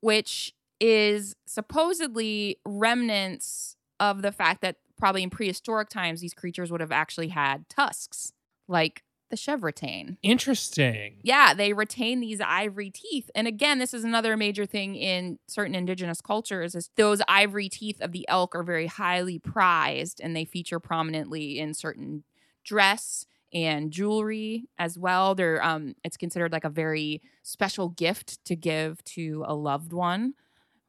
[0.00, 6.80] which is supposedly remnants of the fact that probably in prehistoric times these creatures would
[6.80, 8.32] have actually had tusks,
[8.68, 10.16] like the chevrotain.
[10.22, 11.16] Interesting.
[11.22, 13.30] Yeah, they retain these ivory teeth.
[13.34, 18.00] And again, this is another major thing in certain indigenous cultures is those ivory teeth
[18.00, 22.24] of the elk are very highly prized and they feature prominently in certain
[22.64, 25.34] dress and jewelry as well.
[25.34, 30.34] They're um it's considered like a very special gift to give to a loved one,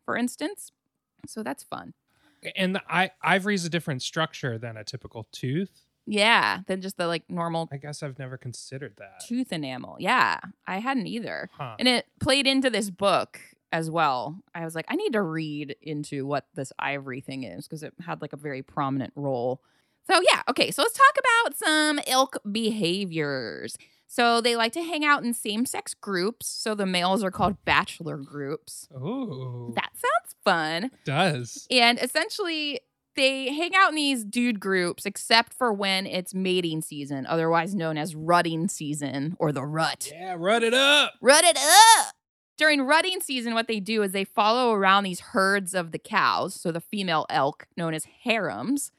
[0.06, 0.72] for instance.
[1.26, 1.94] So that's fun.
[2.56, 5.87] And the I- ivory is a different structure than a typical tooth.
[6.10, 9.22] Yeah, than just the like normal I guess I've never considered that.
[9.28, 9.98] tooth enamel.
[10.00, 11.50] Yeah, I hadn't either.
[11.54, 11.76] Huh.
[11.78, 13.40] And it played into this book
[13.74, 14.42] as well.
[14.56, 17.94] I was like, I need to read into what this ivory thing is because it
[18.06, 19.62] had like a very prominent role.
[20.10, 23.78] So, yeah, okay, so let's talk about some elk behaviors.
[24.10, 26.48] So, they like to hang out in same sex groups.
[26.48, 28.88] So, the males are called bachelor groups.
[28.96, 29.74] Ooh.
[29.76, 30.92] That sounds fun.
[31.04, 31.68] does.
[31.70, 32.80] And essentially,
[33.18, 37.98] they hang out in these dude groups except for when it's mating season, otherwise known
[37.98, 40.12] as rutting season or the rut.
[40.14, 41.16] Yeah, rut it up.
[41.22, 42.16] Rut it up.
[42.58, 46.56] During rutting season, what they do is they follow around these herds of the cows,
[46.56, 48.92] so the female elk, known as harems,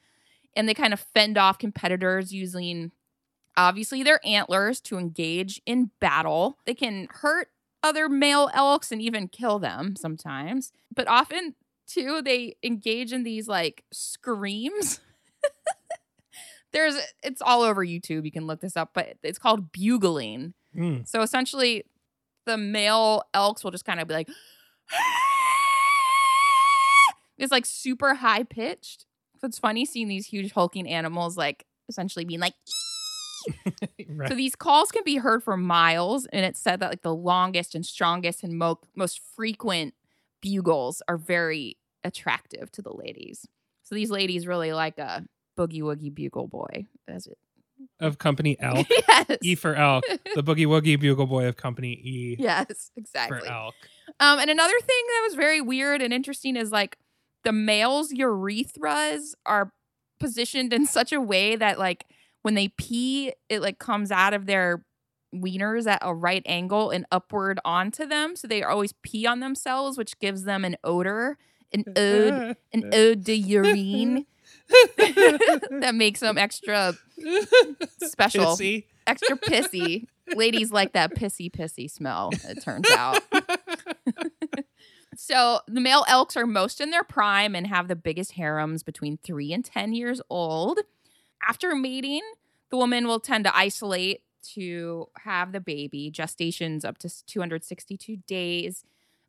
[0.55, 2.93] and they kind of fend off competitors using
[3.57, 6.59] obviously their antlers to engage in battle.
[6.67, 7.49] They can hurt
[7.83, 11.55] other male elks and even kill them sometimes, but often
[11.89, 15.01] too they engage in these like screams.
[16.73, 18.25] There's it's all over YouTube.
[18.25, 20.55] You can look this up, but it's called bugling.
[20.77, 21.09] Mm.
[21.09, 21.85] So essentially,
[22.47, 24.29] the male elks will just kind of be like,
[27.39, 29.07] it's like super high pitched.
[29.41, 32.55] So it's funny seeing these huge hulking animals like essentially being like,
[34.09, 34.29] right.
[34.29, 36.27] so these calls can be heard for miles.
[36.27, 39.95] And it's said that like the longest and strongest and mo- most frequent
[40.41, 43.47] bugles are very attractive to the ladies.
[43.83, 45.25] So these ladies really like a
[45.59, 46.87] boogie woogie bugle boy.
[47.09, 47.39] As it.
[48.01, 48.87] of Company Elk.
[48.91, 49.39] yes.
[49.43, 50.05] E for elk.
[50.35, 53.41] The boogie woogie bugle boy of Company E yes, exactly.
[53.41, 53.75] for elk.
[54.21, 56.99] Um, and another thing that was very weird and interesting is like
[57.45, 59.73] the male's urethras are
[60.21, 62.05] positioned in such a way that like
[62.43, 64.85] when they pee, it like comes out of their
[65.35, 68.37] wieners at a right angle and upward onto them.
[68.37, 71.39] So they always pee on themselves, which gives them an odor,
[71.73, 74.27] an ode, an ode de urine
[74.97, 76.95] that makes them extra
[78.03, 78.85] special Pissy.
[79.07, 80.07] extra pissy.
[80.35, 83.21] Ladies like that pissy pissy smell, it turns out.
[85.17, 89.19] So the male elks are most in their prime and have the biggest harems between
[89.19, 90.79] three and 10 years old.
[91.47, 92.23] After mating,
[92.71, 94.23] the woman will tend to isolate
[94.55, 96.11] to have the baby.
[96.11, 98.85] Gestation's up to 262 days.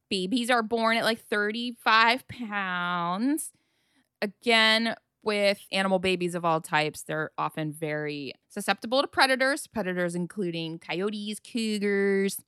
[0.09, 3.51] Babies are born at like 35 pounds.
[4.21, 10.79] Again, with animal babies of all types, they're often very susceptible to predators, predators including
[10.79, 12.41] coyotes, cougars,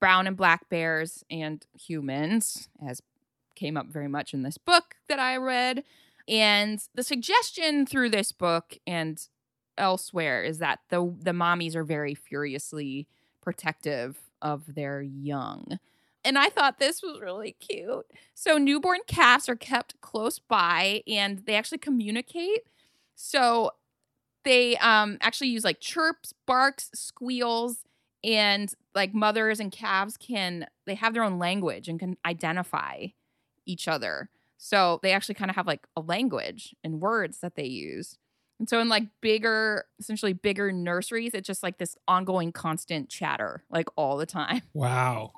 [0.00, 3.02] brown and black bears, and humans, as
[3.54, 5.84] came up very much in this book that I read.
[6.28, 9.20] And the suggestion through this book and
[9.78, 13.06] elsewhere is that the the mommies are very furiously
[13.40, 15.78] protective of their young.
[16.24, 18.06] And I thought this was really cute.
[18.34, 22.62] So newborn calves are kept close by and they actually communicate.
[23.14, 23.72] So
[24.44, 27.84] they um actually use like chirps, barks, squeals
[28.24, 33.06] and like mothers and calves can they have their own language and can identify
[33.66, 34.30] each other.
[34.58, 38.16] So they actually kind of have like a language and words that they use.
[38.62, 43.64] And so in like bigger, essentially bigger nurseries, it's just like this ongoing constant chatter,
[43.70, 44.62] like all the time.
[44.72, 45.32] Wow.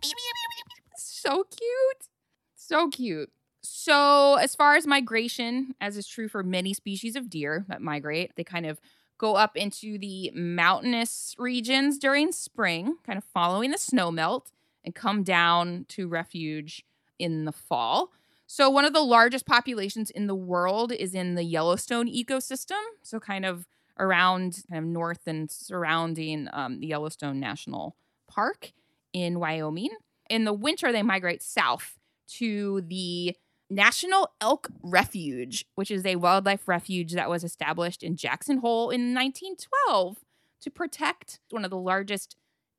[0.98, 2.10] So cute.
[2.54, 3.30] So cute.
[3.62, 8.36] So, as far as migration, as is true for many species of deer that migrate,
[8.36, 8.78] they kind of
[9.16, 14.50] go up into the mountainous regions during spring, kind of following the snow melt,
[14.84, 16.84] and come down to refuge
[17.18, 18.12] in the fall.
[18.54, 22.80] So, one of the largest populations in the world is in the Yellowstone ecosystem.
[23.02, 23.66] So, kind of
[23.98, 27.96] around kind of north and surrounding um, the Yellowstone National
[28.28, 28.70] Park
[29.12, 29.90] in Wyoming.
[30.30, 31.98] In the winter, they migrate south
[32.28, 33.36] to the
[33.70, 39.12] National Elk Refuge, which is a wildlife refuge that was established in Jackson Hole in
[39.12, 40.18] 1912
[40.60, 42.36] to protect one of the largest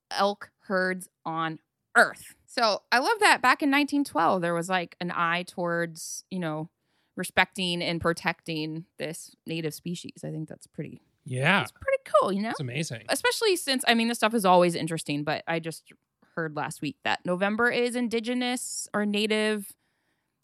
[0.09, 1.59] elk herds on
[1.95, 2.35] earth.
[2.45, 6.69] So I love that back in 1912, there was like an eye towards, you know,
[7.17, 10.23] respecting and protecting this native species.
[10.23, 11.61] I think that's pretty, Yeah.
[11.61, 12.51] it's pretty cool, you know?
[12.51, 13.03] It's amazing.
[13.09, 15.91] Especially since, I mean, this stuff is always interesting, but I just
[16.35, 19.73] heard last week that November is Indigenous or Native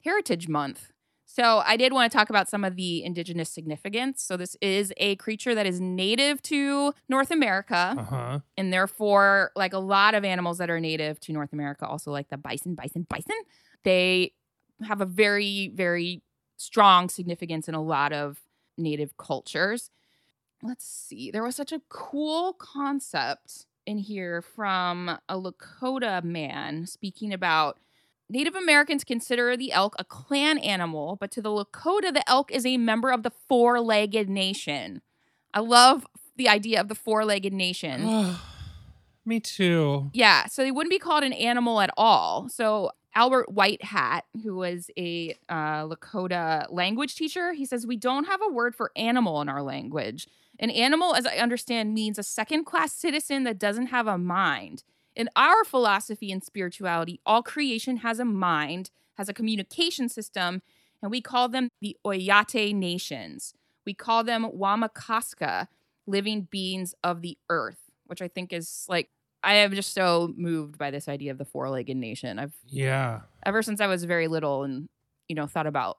[0.04, 0.92] Heritage Month.
[1.34, 4.22] So I did want to talk about some of the indigenous significance.
[4.22, 8.40] So this is a creature that is native to North America Uh huh.
[8.58, 12.28] and therefore like a lot of animals that are native to north america also like
[12.30, 13.36] the bison bison bison
[13.84, 14.34] they
[14.84, 16.22] have a very very
[16.58, 18.42] strong significance in a lot of
[18.78, 19.90] native cultures
[20.64, 27.32] let's see there was such a cool concept in here from a lakota man speaking
[27.34, 27.80] about
[28.32, 32.66] Native Americans consider the elk a clan animal, but to the Lakota, the elk is
[32.66, 35.02] a member of the four legged nation.
[35.54, 36.08] I love
[36.38, 38.36] the idea of the four legged nation.
[39.26, 40.10] Me too.
[40.14, 42.48] Yeah, so they wouldn't be called an animal at all.
[42.48, 48.26] So Albert White Hat, who was a uh, Lakota language teacher, he says we don't
[48.26, 50.28] have a word for animal in our language.
[50.58, 54.84] An animal, as I understand, means a second class citizen that doesn't have a mind.
[55.16, 60.62] In our philosophy and spirituality, all creation has a mind, has a communication system,
[61.02, 63.54] and we call them the Oyate nations.
[63.86, 65.68] We call them Wamakaska,
[66.08, 69.10] living beings of the earth, which I think is like
[69.44, 72.38] I am just so moved by this idea of the four-legged nation.
[72.38, 73.22] I've Yeah.
[73.44, 74.88] ever since I was very little and
[75.28, 75.98] you know thought about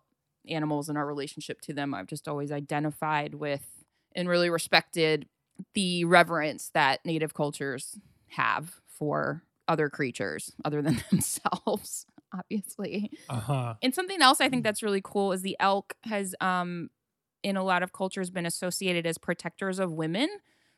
[0.49, 3.85] animals and our relationship to them, I've just always identified with
[4.15, 5.29] and really respected
[5.75, 7.99] the reverence that native cultures
[8.29, 13.11] have for other creatures other than themselves, obviously.
[13.29, 13.75] Uh huh.
[13.83, 16.89] And something else I think that's really cool is the elk has um
[17.43, 20.29] in a lot of cultures been associated as protectors of women.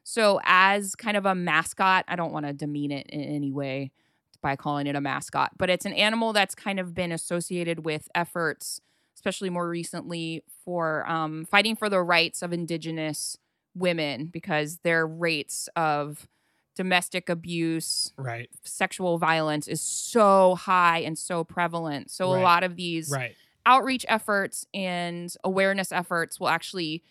[0.04, 3.92] So as kind of a mascot, I don't want to demean it in any way
[4.40, 8.08] by calling it a mascot, but it's an animal that's kind of been associated with
[8.14, 8.80] efforts,
[9.14, 13.36] especially more recently, for um, fighting for the rights of indigenous
[13.74, 16.26] women because their rates of
[16.74, 18.48] domestic abuse, Right.
[18.62, 22.10] sexual violence is so high and so prevalent.
[22.10, 22.40] So Right.
[22.40, 23.34] a lot of these Right.
[23.66, 27.02] outreach efforts and awareness efforts will actually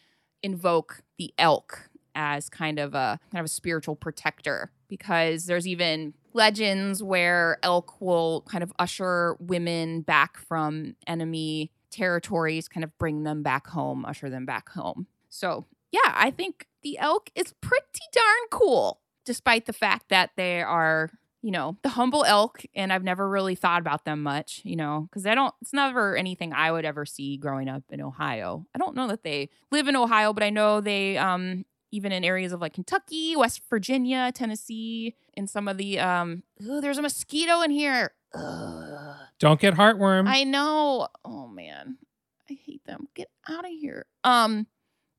[0.42, 6.14] invoke the elk as kind of a kind of a spiritual protector because there's even
[6.34, 13.24] legends where elk will kind of usher women back from enemy territories kind of bring
[13.24, 18.02] them back home usher them back home so yeah i think the elk is pretty
[18.12, 21.12] darn cool despite the fact that they are
[21.44, 25.10] you know, the humble elk, and I've never really thought about them much, you know,
[25.10, 28.66] because I don't, it's never anything I would ever see growing up in Ohio.
[28.74, 32.24] I don't know that they live in Ohio, but I know they, um, even in
[32.24, 37.02] areas of like Kentucky, West Virginia, Tennessee, in some of the, um, oh, there's a
[37.02, 38.12] mosquito in here.
[38.34, 39.16] Ugh.
[39.38, 40.30] Don't get heartworm.
[40.30, 41.10] I know.
[41.26, 41.98] Oh man,
[42.50, 43.10] I hate them.
[43.16, 44.06] Get out of here.
[44.24, 44.68] Um,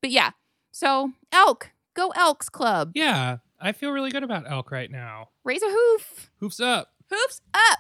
[0.00, 0.30] but yeah.
[0.72, 2.92] So elk, go Elks Club.
[2.94, 5.30] yeah, I feel really good about elk right now.
[5.42, 6.30] Raise a hoof.
[6.40, 6.92] Hoofs up.
[7.10, 7.78] Hoofs up.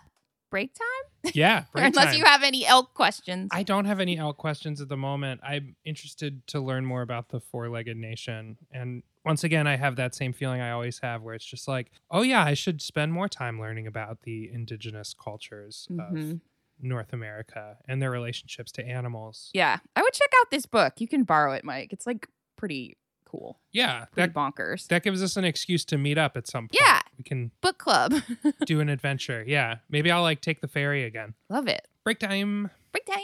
[0.50, 1.32] Break time.
[1.34, 2.14] Yeah, break Unless time.
[2.14, 3.50] you have any elk questions.
[3.52, 5.40] I don't have any elk questions at the moment.
[5.46, 8.56] I'm interested to learn more about the four legged nation.
[8.70, 11.90] And once again, I have that same feeling I always have where it's just like,
[12.10, 16.40] oh, yeah, I should spend more time learning about the indigenous cultures of Mhm.
[16.80, 19.50] North America and their relationships to animals.
[19.54, 20.94] Yeah, I would check out this book.
[21.00, 21.92] You can borrow it, Mike.
[21.92, 22.96] It's like pretty
[23.36, 24.86] cool, Yeah, pretty that, bonkers.
[24.88, 26.78] that gives us an excuse to meet up at some point.
[26.80, 27.00] Yeah.
[27.18, 28.14] We can Book club.
[28.66, 29.44] do an adventure.
[29.46, 29.76] Yeah.
[29.88, 31.34] Maybe I'll like take the ferry again.
[31.48, 31.86] Love it.
[32.04, 32.70] Break time.
[32.92, 33.20] Break time.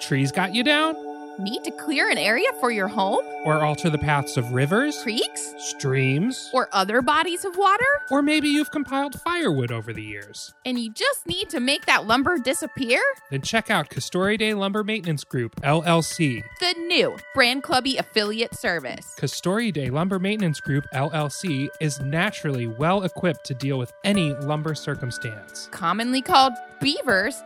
[0.00, 0.94] Trees got you down?
[1.38, 5.52] Need to clear an area for your home, Or alter the paths of rivers, creeks,
[5.58, 10.54] streams, or other bodies of water, or maybe you've compiled firewood over the years.
[10.64, 13.02] and you just need to make that lumber disappear?
[13.30, 16.44] Then check out Castoridae Lumber Maintenance Group, LLC.
[16.60, 19.16] The new Brand Clubby affiliate service.
[19.18, 25.68] Castoridae Lumber Maintenance Group, LLC is naturally well equipped to deal with any lumber circumstance.
[25.72, 27.42] Commonly called beavers,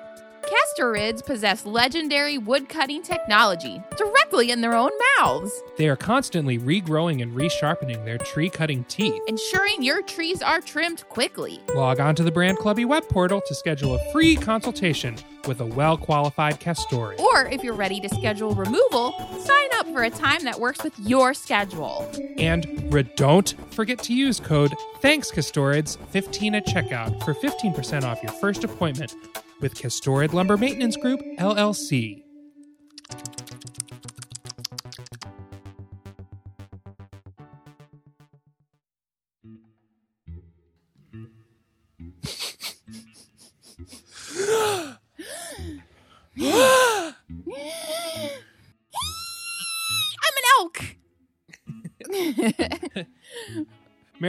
[0.48, 7.20] Castorids possess legendary wood cutting technology directly in their own mouths, They are constantly regrowing
[7.22, 9.20] and resharpening their tree cutting teeth.
[9.26, 11.60] ensuring your trees are trimmed quickly.
[11.74, 15.66] Log on to the Brand Clubby web portal to schedule a free consultation with a
[15.66, 17.18] well qualified Castorid.
[17.20, 20.98] Or if you're ready to schedule removal, sign up for a time that works with
[20.98, 22.10] your schedule.
[22.38, 28.22] And re- don't forget to use code Thanks Castorids 15 at checkout for 15% off
[28.22, 29.14] your first appointment
[29.60, 32.22] with Castorid Lumber Maintenance Group, LLC.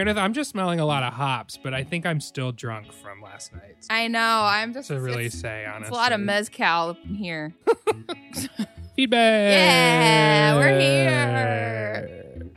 [0.10, 3.22] Meredith, I'm just smelling a lot of hops, but I think I'm still drunk from
[3.22, 3.76] last night.
[3.92, 4.42] I know.
[4.44, 5.90] I'm just To really it's, say, honestly.
[5.90, 7.54] it's a lot of mezcal in here.
[8.96, 9.52] feedback.
[9.54, 12.50] Yeah, we're here.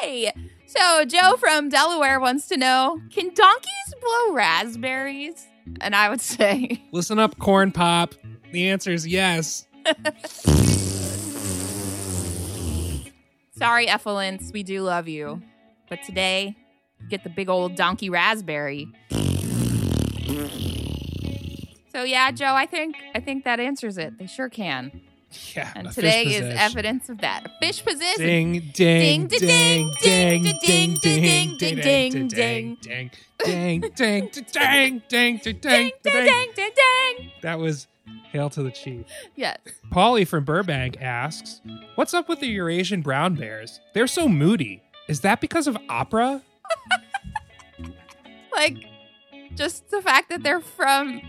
[0.00, 0.32] Okay.
[0.66, 5.44] So Joe from Delaware wants to know: Can donkeys blow raspberries?
[5.80, 8.14] And I would say, Listen up, corn pop.
[8.52, 9.66] The answer is yes.
[13.56, 15.42] sorry, effluence, we do love you,
[15.88, 16.56] but today,
[17.08, 18.88] get the big old donkey raspberry.
[21.92, 24.18] So yeah, Joe, I think I think that answers it.
[24.18, 25.00] They sure can.
[25.54, 25.72] Yeah.
[25.76, 27.44] And today is evidence of that.
[27.44, 28.24] A fish position.
[28.24, 33.10] Ding, ding, Ding, ding, ding, ding, ding, ding, ding, ding, ding, ding, ding, ding, ding.
[33.44, 35.92] ding, ding, ding, ding, ding, ding, Ding, ding, ding, ding.
[36.02, 37.30] ding, ding, ding.
[37.42, 37.88] That was
[38.32, 39.04] Hail to the Chief.
[39.36, 39.58] Yes.
[39.90, 41.60] Polly from Burbank asks,
[41.94, 43.80] What's up with the Eurasian brown bears?
[43.92, 44.82] They're so moody.
[45.08, 46.42] Is that because of opera?
[48.50, 48.86] Like,
[49.54, 51.22] just the fact that they're from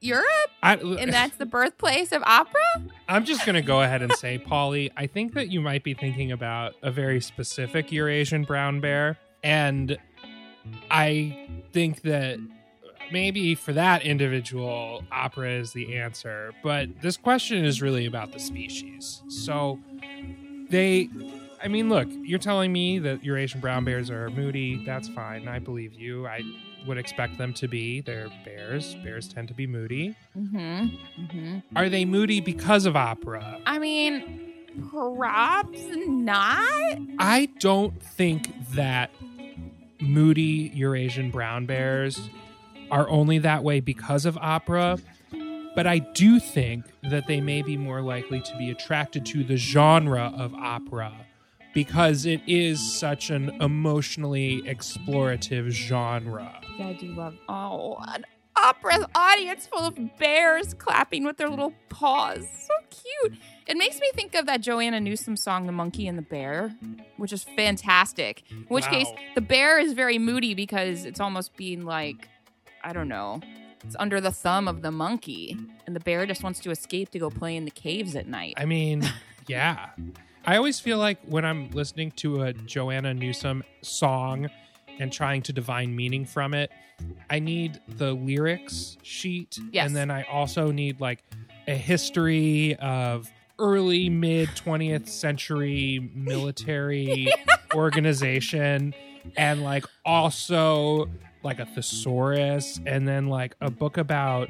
[0.00, 0.26] Europe
[0.62, 2.60] I, and that's the birthplace of opera?
[3.08, 5.94] I'm just going to go ahead and say, Polly, I think that you might be
[5.94, 9.16] thinking about a very specific Eurasian brown bear.
[9.42, 9.96] And
[10.90, 12.38] I think that
[13.10, 16.52] maybe for that individual, opera is the answer.
[16.62, 19.22] But this question is really about the species.
[19.28, 19.78] So
[20.68, 21.08] they.
[21.62, 24.84] I mean, look, you're telling me that Eurasian brown bears are moody.
[24.84, 25.46] That's fine.
[25.46, 26.26] I believe you.
[26.26, 26.42] I
[26.86, 28.00] would expect them to be.
[28.00, 28.96] They're bears.
[28.96, 30.16] Bears tend to be moody.
[30.36, 30.56] Mm-hmm.
[30.56, 31.58] Mm-hmm.
[31.76, 33.60] Are they moody because of opera?
[33.64, 34.52] I mean,
[34.90, 36.98] perhaps not.
[37.20, 39.10] I don't think that
[40.00, 42.28] moody Eurasian brown bears
[42.90, 44.98] are only that way because of opera,
[45.76, 49.56] but I do think that they may be more likely to be attracted to the
[49.56, 51.12] genre of opera
[51.74, 56.60] because it is such an emotionally explorative genre.
[56.78, 57.34] Yeah, I do love.
[57.48, 58.24] Oh, an
[58.56, 62.46] opera audience full of bears clapping with their little paws.
[62.66, 63.38] So cute.
[63.66, 66.74] It makes me think of that Joanna Newsom song, The Monkey and the Bear,
[67.16, 68.42] which is fantastic.
[68.50, 68.90] In which Wow.
[68.90, 72.28] case, the bear is very moody because it's almost being like,
[72.84, 73.40] I don't know,
[73.84, 75.56] it's under the thumb of the monkey.
[75.86, 78.54] And the bear just wants to escape to go play in the caves at night.
[78.56, 79.02] I mean,
[79.46, 79.90] yeah.
[80.44, 84.50] I always feel like when I'm listening to a Joanna Newsom song
[84.98, 86.70] and trying to divine meaning from it,
[87.30, 89.58] I need the lyrics sheet.
[89.70, 89.86] Yes.
[89.86, 91.22] And then I also need like
[91.68, 93.30] a history of
[93.60, 97.28] early mid 20th century military
[97.74, 98.94] organization
[99.36, 101.08] and like also
[101.44, 104.48] like a thesaurus and then like a book about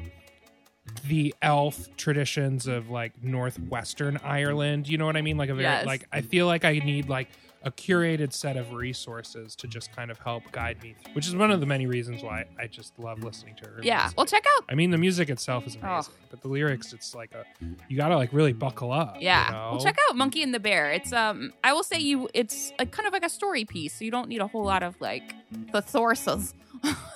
[1.07, 4.87] the elf traditions of like northwestern Ireland.
[4.87, 5.37] You know what I mean?
[5.37, 5.85] Like a very Yes.
[5.85, 7.29] like I feel like I need like
[7.65, 11.49] a curated set of resources to just kind of help guide me, which is one
[11.49, 13.79] of the many reasons why I just love listening to her.
[13.81, 14.01] Yeah.
[14.01, 14.17] music.
[14.17, 14.65] Well, check out.
[14.69, 17.45] I mean, the music itself is amazing, but the lyrics, it's like a
[17.87, 19.15] you gotta like really buckle up.
[19.21, 19.47] you Yeah.
[19.49, 19.69] know?
[19.71, 20.91] Well, check out Monkey and the Bear.
[20.91, 24.03] It's um, I will say you, it's like kind of like a story piece, so
[24.03, 25.33] you don't need a whole lot of like
[25.71, 26.53] thesaurus,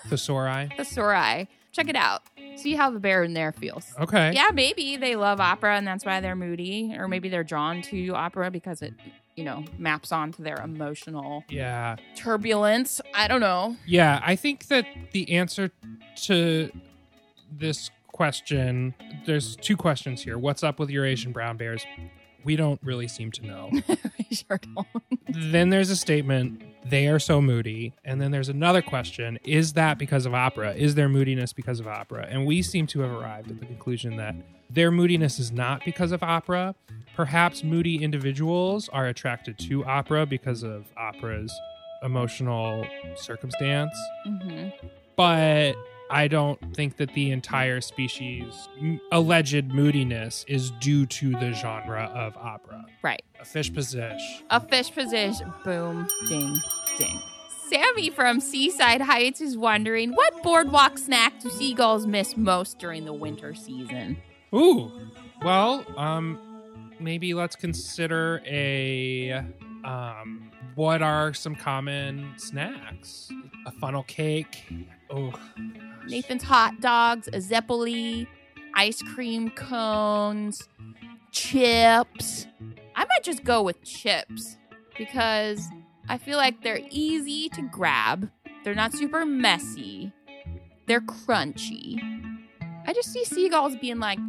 [0.07, 0.71] Thesauri.
[0.77, 1.47] thesauri.
[1.73, 2.23] Check it out.
[2.57, 3.93] See how the bear in there feels.
[3.99, 4.31] Okay.
[4.33, 8.09] Yeah, maybe they love opera and that's why they're moody, or maybe they're drawn to
[8.15, 8.93] opera because it,
[9.35, 11.95] you know, maps onto their emotional Yeah.
[12.15, 12.99] turbulence.
[13.13, 13.75] I don't know.
[13.85, 14.19] Yeah.
[14.23, 15.71] I think that the answer
[16.23, 16.71] to
[17.51, 18.93] this question,
[19.25, 20.37] there's two questions here.
[20.37, 21.85] What's up with Eurasian brown bears?
[22.43, 23.69] We don't really seem to know.
[23.89, 24.87] I sure don't.
[25.51, 27.93] then there's a statement, they are so moody.
[28.03, 30.73] And then there's another question, is that because of opera?
[30.73, 32.27] Is their moodiness because of opera?
[32.29, 34.35] And we seem to have arrived at the conclusion that
[34.69, 36.75] their moodiness is not because of opera.
[37.15, 41.53] Perhaps moody individuals are attracted to opera because of opera's
[42.03, 42.85] emotional
[43.15, 43.93] circumstance.
[44.23, 44.69] hmm
[45.15, 45.73] But
[46.09, 48.69] I don't think that the entire species'
[49.11, 52.85] alleged moodiness is due to the genre of opera.
[53.01, 53.23] Right.
[53.39, 54.45] A fish position.
[54.49, 55.53] A fish position.
[55.63, 56.07] Boom.
[56.29, 56.55] Ding.
[56.97, 57.19] Ding.
[57.69, 63.13] Sammy from Seaside Heights is wondering what boardwalk snack do seagulls miss most during the
[63.13, 64.17] winter season?
[64.55, 64.89] Ooh.
[65.43, 66.39] Well, um,
[66.99, 69.43] maybe let's consider a
[69.83, 70.51] um.
[70.77, 73.31] What are some common snacks?
[73.65, 74.63] A funnel cake.
[75.09, 75.33] Oh,
[76.07, 78.29] Nathan's hot dogs, a zeppoli,
[78.75, 80.69] ice cream cones,
[81.31, 82.45] chips.
[82.95, 84.57] I might just go with chips
[84.99, 85.67] because
[86.09, 88.29] I feel like they're easy to grab.
[88.63, 90.13] They're not super messy.
[90.85, 91.99] They're crunchy.
[92.85, 94.19] I just see seagulls being like,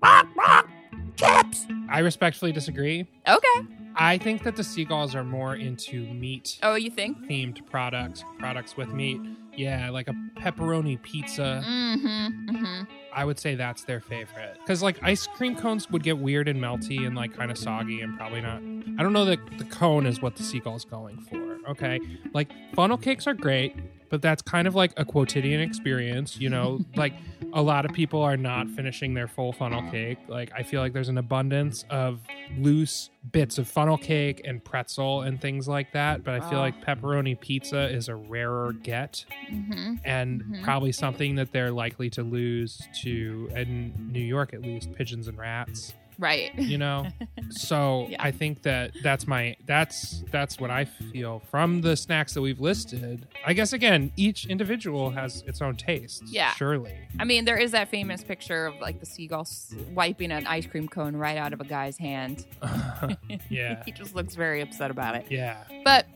[0.00, 0.68] "Bark, bark,
[1.16, 1.66] chips.
[1.88, 3.04] I respectfully disagree.
[3.26, 3.77] Okay.
[3.96, 7.18] I think that the seagulls are more into meat Oh, you think?
[7.26, 9.20] themed products, products with meat.
[9.56, 11.64] Yeah, like a pepperoni pizza.
[11.66, 12.50] Mm-hmm.
[12.50, 12.82] Mm-hmm.
[13.12, 14.56] I would say that's their favorite.
[14.60, 18.00] Because like ice cream cones would get weird and melty and like kind of soggy
[18.00, 18.58] and probably not.
[18.98, 21.37] I don't know that the cone is what the seagull's going for.
[21.68, 22.00] Okay,
[22.32, 23.74] like funnel cakes are great,
[24.10, 26.38] but that's kind of like a quotidian experience.
[26.38, 27.12] You know, like
[27.52, 30.18] a lot of people are not finishing their full funnel cake.
[30.28, 32.20] Like I feel like there's an abundance of
[32.56, 36.24] loose bits of funnel cake and pretzel and things like that.
[36.24, 39.94] But I feel like pepperoni pizza is a rarer get Mm-hmm.
[40.04, 40.62] and Mhm.
[40.62, 45.38] probably something that they're likely to lose to in New York at least pigeons and
[45.38, 46.52] rats Right.
[46.58, 47.06] you know
[47.50, 48.22] so Yeah.
[48.22, 52.60] i think that that's my that's that's what i feel from the snacks that we've
[52.60, 56.52] listed i guess again each individual has its own taste Yeah.
[56.54, 59.46] surely I mean, there is that famous picture of like the seagull
[59.92, 62.46] wiping an ice cream cone right out of a guy's hand.
[63.48, 65.26] yeah he just looks very upset about it.
[65.30, 66.06] yeah But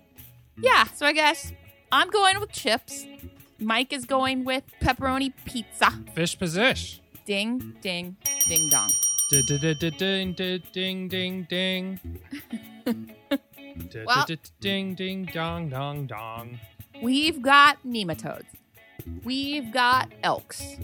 [0.58, 1.52] yeah, so I guess
[1.90, 3.06] I'm going with chips.
[3.58, 5.90] Mike is going with pepperoni pizza.
[6.14, 8.16] fish position Ding, ding,
[8.48, 8.90] ding dong.
[9.32, 12.00] Ding ding ding ding.
[14.06, 14.26] Well-
[14.60, 16.58] Ding ding dong dong dong.
[17.00, 18.44] We've got nematodes.
[19.24, 20.76] We've got elks.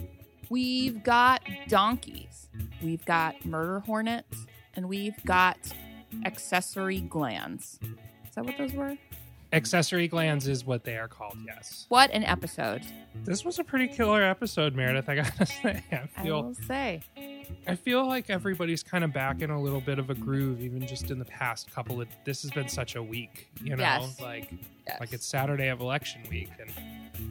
[0.48, 2.48] We've got donkeys.
[2.82, 4.46] We've got murder hornets.
[4.74, 5.58] And we've got
[6.24, 7.78] accessory glands.
[7.82, 8.96] Is that what those were?
[9.52, 11.36] Accessory glands is what they are called.
[11.46, 11.86] Yes.
[11.88, 12.82] What an episode.
[13.24, 15.08] This was a pretty killer episode, Meredith.
[15.08, 17.00] I gotta say, I I feel will say.
[17.66, 20.86] I feel like everybody's kind of back in a little bit of a groove, even
[20.86, 22.08] just in the past couple of.
[22.24, 24.20] This has been such a week, you know, Yes.
[24.20, 24.50] like
[24.86, 25.00] Yes.
[25.00, 26.70] like it's Saturday of election week, and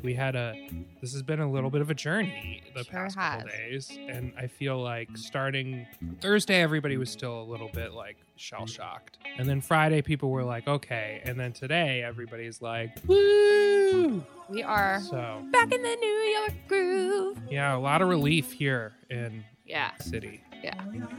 [0.04, 0.54] we had a.
[1.02, 4.34] This has been a little bit of a journey the Sure past couple days, and
[4.38, 5.86] I feel like starting
[6.22, 10.44] Thursday, everybody was still a little bit like shell shocked, and then Friday, people were
[10.44, 14.24] like, okay, and then today, everybody's like, woo.
[14.50, 16.08] we are So back in the New
[16.40, 17.38] York groove.
[17.50, 19.96] yeah, a lot of relief here in Yeah.
[19.98, 20.42] city.
[20.64, 20.74] Yeah.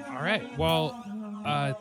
[0.09, 0.57] All right.
[0.59, 1.01] Well,
[1.45, 1.73] uh,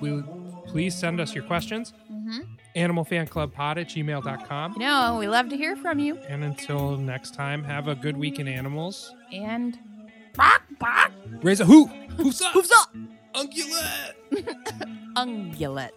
[0.00, 0.22] we
[0.66, 1.92] please send us your questions.
[2.12, 2.40] Mm-hmm.
[2.76, 4.72] Animalfanclubpod at gmail.com.
[4.72, 6.16] You know, we love to hear from you.
[6.28, 9.12] And until next time, have a good week in animals.
[9.32, 9.78] And
[10.34, 11.12] bark, bark,
[11.42, 11.90] Raise a hoop.
[12.16, 12.52] Hoofs up.
[12.54, 12.94] hoofs up,
[13.34, 14.14] Ungulate.
[15.16, 15.90] ungulate.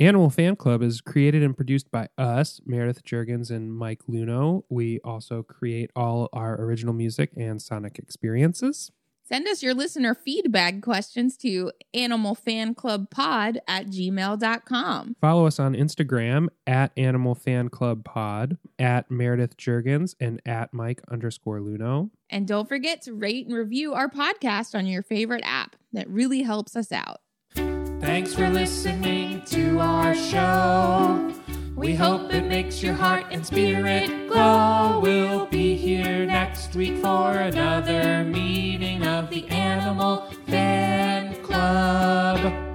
[0.00, 4.62] Animal Fan Club is created and produced by us, Meredith Jurgens and Mike Luno.
[4.68, 8.90] We also create all our original music and sonic experiences.
[9.32, 15.16] Send us your listener feedback questions to animalfanclubpod at gmail.com.
[15.22, 21.00] Follow us on Instagram at Animal Fan Club Pod, at Meredith Jurgens, and at Mike
[21.10, 22.10] underscore Luno.
[22.28, 25.76] And don't forget to rate and review our podcast on your favorite app.
[25.94, 27.20] That really helps us out.
[27.54, 31.32] Thanks for listening to our show.
[31.74, 35.00] We hope it makes your heart and spirit glow.
[35.02, 42.71] We'll be here next week for another meeting of the Animal Fan Club.